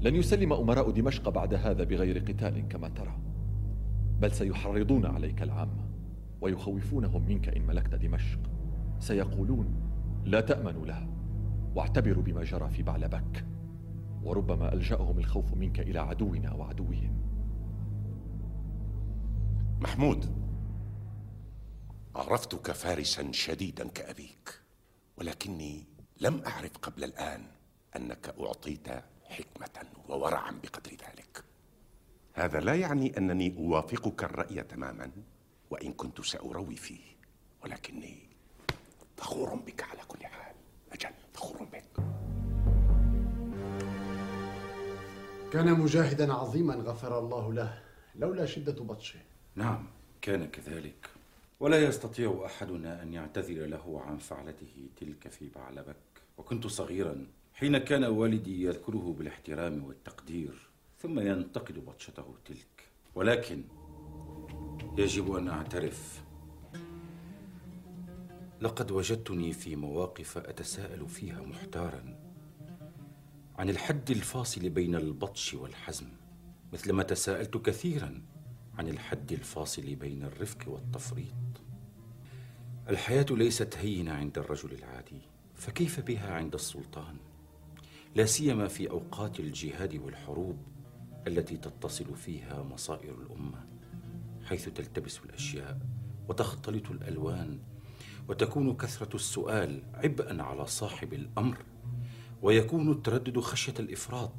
لن 0.01 0.15
يسلم 0.15 0.53
أمراء 0.53 0.91
دمشق 0.91 1.29
بعد 1.29 1.55
هذا 1.55 1.85
بغير 1.85 2.19
قتال 2.19 2.69
كما 2.69 2.89
ترى. 2.89 3.17
بل 4.21 4.33
سيحرضون 4.33 5.07
عليك 5.07 5.43
العامة 5.43 5.85
ويخوفونهم 6.41 7.27
منك 7.27 7.49
إن 7.49 7.67
ملكت 7.67 7.95
دمشق. 7.95 8.39
سيقولون 8.99 9.67
لا 10.25 10.41
تأمنوا 10.41 10.87
له 10.87 11.09
واعتبروا 11.75 12.23
بما 12.23 12.45
جرى 12.45 12.71
في 12.71 12.83
بعلبك. 12.83 13.45
وربما 14.23 14.75
ألجأهم 14.75 15.19
الخوف 15.19 15.55
منك 15.55 15.81
إلى 15.81 15.99
عدونا 15.99 16.53
وعدوهم. 16.53 17.25
محمود 19.81 20.45
عرفتك 22.17 22.71
فارسا 22.73 23.33
شديدا 23.33 23.89
كأبيك 23.89 24.61
ولكني 25.17 25.87
لم 26.21 26.43
أعرف 26.47 26.79
قبل 26.79 27.05
الآن 27.05 27.47
أنك 27.97 28.35
أعطيت 28.41 28.89
حكمة 29.25 29.87
وورعا 30.09 30.51
بقدر 30.51 30.91
ذلك. 30.91 31.45
هذا 32.35 32.61
لا 32.61 32.75
يعني 32.75 33.19
أنني 33.19 33.57
أوافقك 33.59 34.25
الرأي 34.25 34.63
تماما 34.63 35.11
وإن 35.71 35.93
كنت 35.93 36.21
سأروي 36.21 36.77
فيه 36.77 37.17
ولكني 37.63 38.29
فخور 39.17 39.55
بك 39.55 39.83
على 39.83 40.01
كل 40.09 40.27
حال. 40.27 40.55
أجل 40.93 41.15
فخور 41.33 41.65
بك. 41.65 42.05
كان 45.53 45.81
مجاهدا 45.81 46.33
عظيما 46.33 46.75
غفر 46.75 47.19
الله 47.19 47.53
له 47.53 47.83
لولا 48.15 48.47
شدة 48.47 48.85
بطشه. 48.85 49.34
نعم 49.57 49.87
كان 50.23 50.47
كذلك. 50.47 51.11
ولا 51.61 51.83
يستطيع 51.83 52.43
أحدنا 52.47 53.03
أن 53.03 53.13
يعتذر 53.13 53.67
له 53.67 54.03
عن 54.07 54.19
فعلته 54.19 54.89
تلك 54.97 55.29
في 55.29 55.49
بعلبك. 55.49 55.97
وكنت 56.39 56.67
صغيرا 56.67 57.27
حين 57.55 57.79
كان 57.79 58.05
والدي 58.05 58.63
يذكره 58.65 59.15
بالاحترام 59.19 59.85
والتقدير 59.85 60.69
ثم 60.99 61.21
ينتقد 61.21 61.85
بطشته 61.85 62.35
تلك. 62.45 62.89
ولكن 63.15 63.65
يجب 64.99 65.35
أن 65.35 65.49
أعترف. 65.49 66.23
لقد 68.61 68.91
وجدتني 68.91 69.53
في 69.53 69.77
مواقف 69.77 70.39
أتساءل 70.39 71.09
فيها 71.09 71.43
محتارا 71.43 72.19
عن 73.59 73.71
الحد 73.71 74.11
الفاصل 74.11 74.69
بين 74.69 74.95
البطش 74.95 75.55
والحزم 75.55 76.07
مثلما 76.73 77.03
تساءلت 77.03 77.57
كثيرا 77.57 78.23
عن 78.79 78.89
الحد 78.89 79.33
الفاصل 79.33 79.95
بين 79.95 80.23
الرفق 80.23 80.59
والتفريط. 80.67 81.35
الحياة 82.89 83.27
ليست 83.31 83.77
هينة 83.77 84.13
عند 84.13 84.39
الرجل 84.39 84.73
العادي 84.73 85.21
فكيف 85.55 86.01
بها 86.01 86.35
عند 86.35 86.55
السلطان؟ 86.55 87.17
لا 88.15 88.25
سيما 88.25 88.69
في 88.69 88.91
أوقات 88.91 89.41
الجهاد 89.41 89.97
والحروب 89.97 90.57
التي 91.27 91.57
تتصل 91.57 92.17
فيها 92.17 92.63
مصائر 92.63 93.15
الأمة 93.15 93.67
حيث 94.45 94.69
تلتبس 94.69 95.21
الأشياء 95.25 95.79
وتختلط 96.29 96.91
الألوان 96.91 97.59
وتكون 98.29 98.77
كثرة 98.77 99.17
السؤال 99.17 99.83
عبئا 99.95 100.43
على 100.43 100.67
صاحب 100.67 101.13
الأمر 101.15 101.59
ويكون 102.43 102.91
التردد 102.91 103.41
خشية 103.41 103.75
الإفراط 103.79 104.33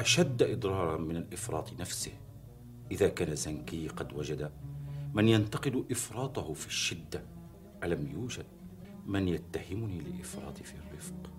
أشد 0.00 0.42
إضرارا 0.42 0.98
من 0.98 1.16
الإفراط 1.16 1.80
نفسه. 1.80 2.12
إذا 2.90 3.08
كان 3.08 3.34
زنكي 3.34 3.88
قد 3.88 4.12
وجد. 4.12 4.50
من 5.14 5.28
ينتقد 5.28 5.84
إفراطه 5.90 6.52
في 6.52 6.66
الشدة. 6.66 7.22
ألم 7.84 8.08
يوجد؟ 8.12 8.46
من 9.06 9.28
يتهمني 9.28 10.00
لإفراط 10.00 10.58
في 10.58 10.74
الرفق؟ 10.74 11.30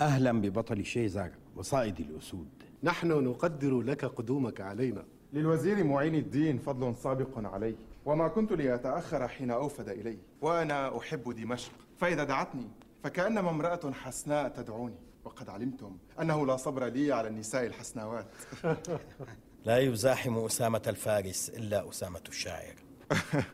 أهلا 0.00 0.32
ببطل 0.32 0.84
شيزر 0.84 1.30
وصائد 1.56 2.00
الأسود. 2.00 2.48
نحن 2.82 3.08
نقدر 3.08 3.80
لك 3.80 4.04
قدومك 4.04 4.60
علينا. 4.60 5.04
للوزير 5.32 5.84
معين 5.84 6.14
الدين 6.14 6.58
فضل 6.58 6.96
سابق 6.96 7.38
علي 7.38 7.74
وما 8.06 8.28
كنت 8.28 8.52
لأتأخر 8.52 9.28
حين 9.28 9.50
أوفد 9.50 9.88
إلي 9.88 10.18
وأنا 10.40 10.98
أحب 10.98 11.32
دمشق. 11.32 11.72
فإذا 11.96 12.24
دعتني 12.24 12.68
فكأنما 13.04 13.50
امرأة 13.50 13.92
حسناء 13.92 14.48
تدعوني 14.48 14.98
وقد 15.24 15.48
علمتم 15.48 15.98
أنه 16.20 16.46
لا 16.46 16.56
صبر 16.56 16.86
لي 16.86 17.12
على 17.12 17.28
النساء 17.28 17.66
الحسناوات. 17.66 18.26
لا 19.66 19.78
يزاحم 19.78 20.38
أسامة 20.38 20.82
الفارس 20.86 21.50
إلا 21.50 21.88
أسامة 21.88 22.22
الشاعر. 22.28 22.74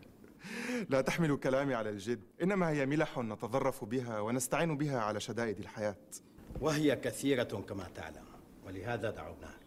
لا 0.91 1.01
تحمل 1.01 1.37
كلامي 1.37 1.75
على 1.75 1.91
الجد 1.91 2.21
إنما 2.43 2.71
هي 2.71 2.87
ملح 2.87 3.19
نتظرف 3.19 3.85
بها 3.85 4.21
ونستعين 4.21 4.77
بها 4.77 5.01
على 5.01 5.21
شدائد 5.21 5.59
الحياة. 5.59 5.97
وهي 6.61 6.97
كثيرة 6.97 7.65
كما 7.69 7.89
تعلم 7.95 8.25
ولهذا 8.67 9.11
دعوناك. 9.11 9.67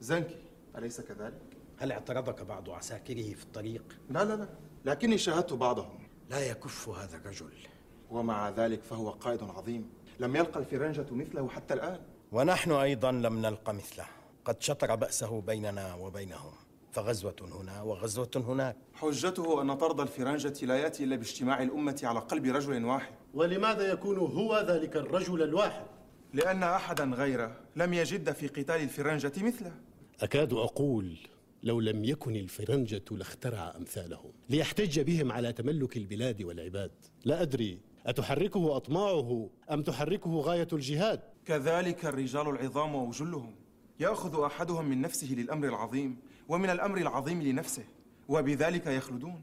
زنكي 0.00 0.42
أليس 0.78 1.00
كذلك؟ 1.00 1.42
هل 1.78 1.92
اعترضك 1.92 2.42
بعض 2.42 2.70
عساكره 2.70 3.34
في 3.34 3.42
الطريق؟ 3.42 3.98
لا 4.10 4.24
لا 4.24 4.36
لا 4.36 4.48
لكني 4.84 5.18
شاهدت 5.18 5.52
بعضهم. 5.52 6.08
لا 6.30 6.50
يكف 6.50 6.88
هذا 6.88 7.16
الرجل. 7.16 7.71
ومع 8.12 8.50
ذلك 8.50 8.82
فهو 8.82 9.10
قائد 9.10 9.42
عظيم. 9.42 9.90
لم 10.20 10.36
يلقى 10.36 10.60
الفرنجة 10.60 11.06
مثله 11.10 11.48
حتى 11.48 11.74
الآن. 11.74 12.00
ونحن 12.32 12.72
أيضا 12.72 13.12
لم 13.12 13.38
نلق 13.38 13.70
مثله. 13.70 14.04
قد 14.44 14.62
شطر 14.62 14.94
بأسه 14.94 15.40
بيننا 15.40 15.94
وبينهم. 15.94 16.52
فغزوة 16.92 17.36
هنا 17.60 17.82
وغزوة 17.82 18.30
هناك. 18.36 18.76
حجته 18.94 19.62
أن 19.62 19.74
طرد 19.74 20.00
الفرنجة 20.00 20.66
لا 20.66 20.76
يأتي 20.76 21.04
إلا 21.04 21.16
باجتماع 21.16 21.62
الأمة 21.62 22.00
على 22.04 22.20
قلب 22.20 22.46
رجل 22.46 22.84
واحد. 22.84 23.14
ولماذا 23.34 23.92
يكون 23.92 24.18
هو 24.18 24.66
ذلك 24.68 24.96
الرجل 24.96 25.42
الواحد؟ 25.42 25.86
لأن 26.34 26.62
أحدا 26.62 27.04
غيره 27.04 27.56
لم 27.76 27.94
يجد 27.94 28.32
في 28.32 28.46
قتال 28.46 28.82
الفرنجة 28.82 29.32
مثله. 29.36 29.72
أكاد 30.20 30.52
أقول 30.52 31.18
لو 31.62 31.80
لم 31.80 32.04
يكن 32.04 32.36
الفرنجة 32.36 33.04
لاخترع 33.10 33.76
أمثالهم 33.76 34.32
ليحتج 34.50 35.00
بهم 35.00 35.32
على 35.32 35.52
تملك 35.52 35.96
البلاد 35.96 36.42
والعباد. 36.42 36.90
لا 37.24 37.42
أدري 37.42 37.78
أتحركه 38.06 38.76
أطماعه 38.76 39.48
أم 39.70 39.82
تحركه 39.82 40.30
غاية 40.30 40.68
الجهاد 40.72 41.20
كذلك 41.46 42.04
الرجال 42.04 42.48
العظام 42.48 42.94
وجلهم 42.94 43.54
يأخذ 44.00 44.42
أحدهم 44.44 44.84
من 44.84 45.00
نفسه 45.00 45.26
للأمر 45.26 45.68
العظيم 45.68 46.16
ومن 46.48 46.70
الأمر 46.70 46.98
العظيم 46.98 47.42
لنفسه 47.42 47.84
وبذلك 48.28 48.86
يخلدون 48.86 49.42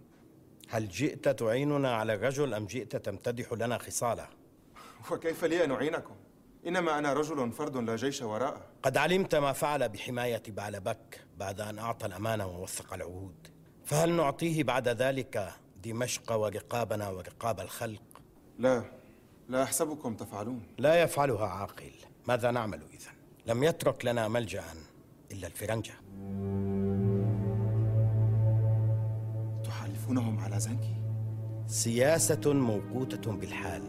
هل 0.69 0.87
جئت 0.87 1.29
تعيننا 1.29 1.95
على 1.95 2.13
الرجل 2.13 2.53
أم 2.53 2.65
جئت 2.65 2.95
تمتدح 2.95 3.53
لنا 3.53 3.77
خصاله؟ 3.77 4.27
وكيف 5.11 5.43
لي 5.45 5.63
أن 5.65 5.71
أعينكم؟ 5.71 6.15
إنما 6.67 6.97
أنا 6.99 7.13
رجل 7.13 7.51
فرد 7.51 7.77
لا 7.77 7.95
جيش 7.95 8.21
وراءه 8.21 8.61
قد 8.83 8.97
علمت 8.97 9.35
ما 9.35 9.53
فعل 9.53 9.89
بحماية 9.89 10.43
بعلبك 10.47 11.25
بعد 11.37 11.61
أن 11.61 11.79
أعطى 11.79 12.05
الأمانة 12.05 12.47
ووثق 12.47 12.93
العهود 12.93 13.47
فهل 13.85 14.11
نعطيه 14.11 14.63
بعد 14.63 14.87
ذلك 14.87 15.53
دمشق 15.83 16.31
ورقابنا 16.31 17.09
ورقاب 17.09 17.59
الخلق؟ 17.59 18.01
لا 18.59 18.83
لا 19.49 19.63
أحسبكم 19.63 20.15
تفعلون. 20.15 20.63
لا 20.77 21.01
يفعلها 21.01 21.47
عاقل. 21.47 21.91
ماذا 22.27 22.51
نعمل 22.51 22.81
إذن؟ 22.81 23.11
لم 23.45 23.63
يترك 23.63 24.05
لنا 24.05 24.27
ملجأ 24.27 24.63
إلا 25.31 25.47
الفرنجة. 25.47 25.93
تحالفونهم 29.63 30.39
على 30.39 30.59
زنكي؟ 30.59 30.95
سياسة 31.67 32.53
موقوتة 32.53 33.31
بالحال. 33.31 33.83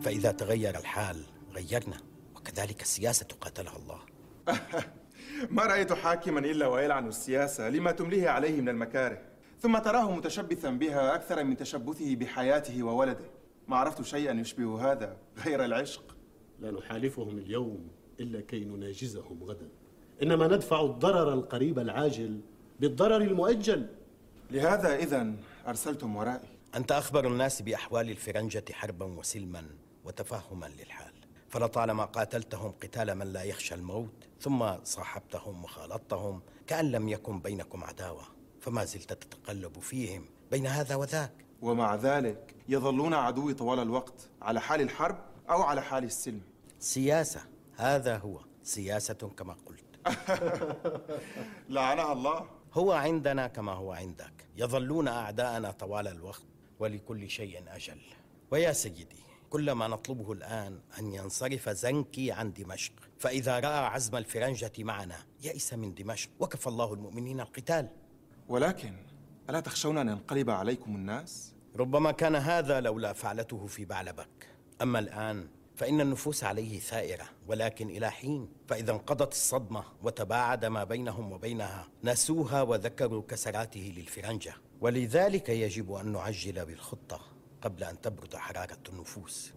فإذا 0.00 0.32
تغير 0.32 0.78
الحال 0.78 1.24
غيرنا. 1.52 1.96
وكذلك 2.36 2.82
السياسة 2.82 3.26
قاتلها 3.40 3.76
الله. 3.76 3.98
ما 5.56 5.62
رأيت 5.62 5.92
حاكما 5.92 6.40
إلا 6.40 6.66
ويلعن 6.66 7.08
السياسة 7.08 7.68
لما 7.68 7.92
تمليه 7.92 8.28
عليه 8.28 8.60
من 8.60 8.68
المكاره. 8.68 9.18
ثم 9.60 9.78
تراه 9.78 10.10
متشبثا 10.16 10.70
بها 10.70 11.14
أكثر 11.14 11.44
من 11.44 11.56
تشبثه 11.56 12.16
بحياته 12.16 12.82
وولده. 12.82 13.41
ما 13.68 13.76
عرفت 13.76 14.02
شيئا 14.02 14.40
يشبه 14.40 14.92
هذا 14.92 15.16
غير 15.44 15.64
العشق. 15.64 16.16
لا 16.60 16.70
نحالفهم 16.70 17.38
اليوم 17.38 17.88
إلا 18.20 18.40
كي 18.40 18.64
نناجزهم 18.64 19.44
غدا. 19.44 19.68
إنما 20.22 20.46
ندفع 20.46 20.80
الضرر 20.80 21.32
القريب 21.32 21.78
العاجل 21.78 22.40
بالضرر 22.80 23.16
المؤجل. 23.16 23.86
لهذا 24.50 24.96
إذا 24.96 25.34
أرسلتم 25.66 26.16
ورائي. 26.16 26.48
أنت 26.74 26.92
أخبر 26.92 27.26
الناس 27.26 27.62
بأحوال 27.62 28.10
الفرنجة 28.10 28.64
حربا 28.72 29.06
وسلما 29.06 29.66
وتفهما 30.04 30.66
للحال. 30.66 31.12
فلطالما 31.48 32.04
قاتلتهم 32.04 32.70
قتال 32.70 33.14
من 33.14 33.32
لا 33.32 33.42
يخشى 33.42 33.74
الموت 33.74 34.28
ثم 34.40 34.84
صاحبتهم 34.84 35.64
وخالطتهم 35.64 36.42
كأن 36.66 36.90
لم 36.90 37.08
يكن 37.08 37.40
بينكم 37.40 37.84
عداوة 37.84 38.22
فما 38.60 38.84
زلت 38.84 39.12
تتقلب 39.12 39.78
فيهم 39.78 40.24
بين 40.50 40.66
هذا 40.66 40.94
وذاك. 40.94 41.32
ومع 41.62 41.94
ذلك 41.94 42.54
يظلون 42.68 43.14
عدوي 43.14 43.54
طوال 43.54 43.78
الوقت 43.78 44.28
على 44.42 44.60
حال 44.60 44.80
الحرب 44.80 45.18
أو 45.50 45.62
على 45.62 45.82
حال 45.82 46.04
السلم. 46.04 46.40
سياسة 46.78 47.40
هذا 47.76 48.16
هو. 48.16 48.40
سياسة 48.62 49.14
كما 49.14 49.56
قلت. 49.66 49.84
لعنها 51.68 52.12
الله. 52.12 52.46
هو 52.72 52.92
عندنا 52.92 53.46
كما 53.46 53.72
هو 53.72 53.92
عندك. 53.92 54.32
يظلون 54.56 55.08
أعداءنا 55.08 55.70
طوال 55.70 56.08
الوقت 56.08 56.42
ولكل 56.78 57.30
شيء 57.30 57.64
أجل. 57.68 58.00
ويا 58.50 58.72
سيدي 58.72 59.22
كل 59.50 59.72
ما 59.72 59.88
نطلبه 59.88 60.32
الآن 60.32 60.80
أن 60.98 61.12
ينصرف 61.12 61.68
زنكي 61.68 62.32
عن 62.32 62.52
دمشق 62.52 62.92
فإذا 63.18 63.60
رأى 63.60 63.78
عزم 63.86 64.16
الفرنجة 64.16 64.72
معنا 64.78 65.16
يئس 65.42 65.74
من 65.74 65.94
دمشق. 65.94 66.30
وكفى 66.40 66.66
الله 66.66 66.94
المؤمنين 66.94 67.40
القتال. 67.40 67.88
ولكن 68.48 68.94
ألا 69.50 69.60
تخشون 69.60 69.98
أن 69.98 70.08
ينقلب 70.08 70.50
عليكم 70.50 70.96
الناس؟ 70.96 71.51
ربما 71.76 72.12
كان 72.12 72.36
هذا 72.36 72.80
لولا 72.80 73.12
فعلته 73.12 73.66
في 73.66 73.84
بعلبك. 73.84 74.48
أما 74.82 74.98
الآن 74.98 75.48
فإن 75.76 76.00
النفوس 76.00 76.44
عليه 76.44 76.78
ثائرة 76.78 77.24
ولكن 77.48 77.90
إلى 77.90 78.10
حين 78.10 78.48
فإذا 78.68 78.92
انقضت 78.92 79.32
الصدمة 79.32 79.84
وتباعد 80.02 80.64
ما 80.64 80.84
بينهم 80.84 81.32
وبينها 81.32 81.88
نسوها 82.04 82.62
وذكروا 82.62 83.22
كسراته 83.28 83.94
للفرنجة. 83.96 84.54
ولذلك 84.80 85.48
يجب 85.48 85.92
أن 85.92 86.12
نعجل 86.12 86.66
بالخطة 86.66 87.20
قبل 87.62 87.84
أن 87.84 88.00
تبرد 88.00 88.36
حرارة 88.36 88.78
النفوس. 88.88 89.52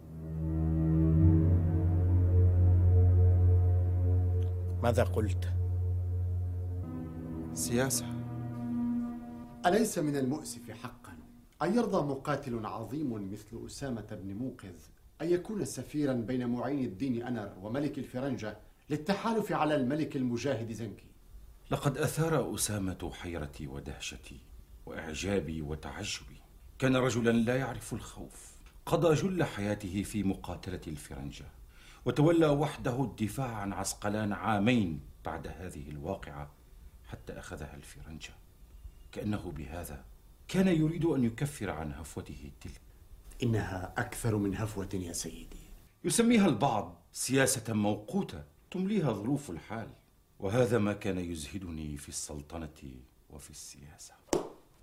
ماذا 4.84 5.04
قلت؟ 5.04 5.54
سياسة. 7.54 8.06
أليس 9.66 9.98
من 9.98 10.16
المؤسف 10.16 10.72
حقا؟ 10.72 10.95
أن 11.62 11.76
يرضى 11.76 12.08
مقاتل 12.08 12.66
عظيم 12.66 13.32
مثل 13.32 13.66
أسامة 13.66 14.08
بن 14.12 14.34
موقذ 14.34 14.76
أن 15.22 15.30
يكون 15.30 15.66
سفيرا 15.66 16.14
بين 16.14 16.48
معين 16.48 16.86
الدين 16.86 17.24
أنر 17.24 17.54
وملك 17.62 17.98
الفرنجة 17.98 18.58
للتحالف 18.90 19.52
على 19.52 19.76
الملك 19.76 20.16
المجاهد 20.16 20.72
زنكي. 20.72 21.06
لقد 21.72 21.98
أثار 21.98 22.56
أسامة 22.56 23.12
حيرتي 23.14 23.68
ودهشتي 23.68 24.40
وإعجابي 24.86 25.62
وتعجبي. 25.62 26.42
كان 26.80 26.96
رجلا 26.96 27.32
لا 27.32 27.56
يعرف 27.56 27.94
الخوف. 27.94 28.56
قضى 28.86 29.14
جل 29.14 29.44
حياته 29.44 30.04
في 30.04 30.24
مقاتلة 30.24 30.82
الفرنجة 30.88 31.46
وتولى 32.06 32.48
وحده 32.48 33.04
الدفاع 33.04 33.56
عن 33.56 33.74
عسقلان 33.74 34.34
عامين 34.34 35.00
بعد 35.26 35.48
هذه 35.48 35.90
الواقعة 35.90 36.52
حتى 37.06 37.40
أخذها 37.40 37.76
الفرنجة. 37.76 38.34
كأنه 39.12 39.52
بهذا 39.52 40.04
كان 40.48 40.68
يريد 40.68 41.06
أن 41.06 41.24
يكفر 41.24 41.70
عن 41.70 41.92
هفوته 41.92 42.52
تلك 42.62 42.82
إنها 43.44 43.94
أكثر 43.98 44.38
من 44.38 44.56
هفوة 44.56 44.90
يا 44.94 45.14
سيدي. 45.14 45.66
يسميها 46.04 46.48
البعض 46.48 47.02
سياسة 47.12 47.74
موقوتة 47.74 48.44
تمليها 48.72 49.14
ظروف 49.14 49.50
الحال 49.50 49.90
وهذا 50.40 50.78
ما 50.78 50.94
كان 50.94 51.18
يزهدني 51.18 51.98
في 51.98 52.10
السلطنة 52.10 52.94
وفي 53.30 53.50
السياسة. 53.50 54.14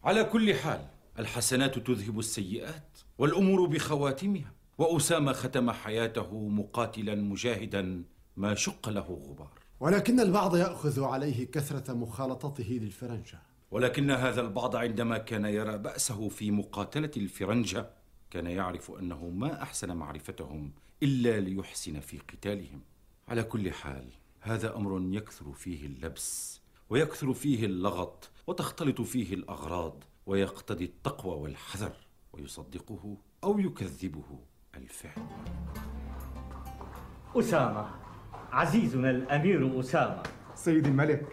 على 0.04 0.24
كل 0.24 0.54
حال 0.54 0.88
الحسنات 1.18 1.78
تذهب 1.78 2.18
السيئات 2.18 2.98
والأمور 3.18 3.66
بخواتمها 3.66 4.52
وأسامة 4.78 5.32
ختم 5.32 5.70
حياته 5.70 6.48
مقاتلا 6.48 7.14
مجاهدا 7.14 8.02
ما 8.36 8.54
شق 8.54 8.88
له 8.88 9.22
غبار. 9.28 9.58
ولكن 9.80 10.20
البعض 10.20 10.56
يأخذ 10.56 11.02
عليه 11.04 11.46
كثرة 11.46 11.92
مخالطته 11.92 12.78
للفرنجة. 12.82 13.51
ولكن 13.72 14.10
هذا 14.10 14.40
البعض 14.40 14.76
عندما 14.76 15.18
كان 15.18 15.44
يرى 15.44 15.78
بأسه 15.78 16.28
في 16.28 16.50
مقاتلة 16.50 17.10
الفرنجة 17.16 17.90
كان 18.30 18.46
يعرف 18.46 18.90
أنه 18.90 19.28
ما 19.28 19.62
أحسن 19.62 19.96
معرفتهم 19.96 20.72
إلا 21.02 21.40
ليحسن 21.40 22.00
في 22.00 22.18
قتالهم. 22.18 22.80
على 23.28 23.42
كل 23.42 23.72
حال 23.72 24.08
هذا 24.40 24.76
أمر 24.76 25.14
يكثر 25.16 25.52
فيه 25.52 25.86
اللبس 25.86 26.60
ويكثر 26.90 27.32
فيه 27.32 27.66
اللغط 27.66 28.30
وتختلط 28.46 29.00
فيه 29.00 29.34
الأغراض 29.34 30.04
ويقتضي 30.26 30.84
التقوى 30.84 31.34
والحذر 31.34 31.92
ويصدقه 32.32 33.16
أو 33.44 33.58
يكذبه 33.58 34.38
الفعل. 34.74 35.26
أسامة 37.36 37.90
عزيزنا 38.50 39.10
الأمير 39.10 39.80
أسامة. 39.80 40.22
سيدي 40.54 40.88
الملك. 40.88 41.26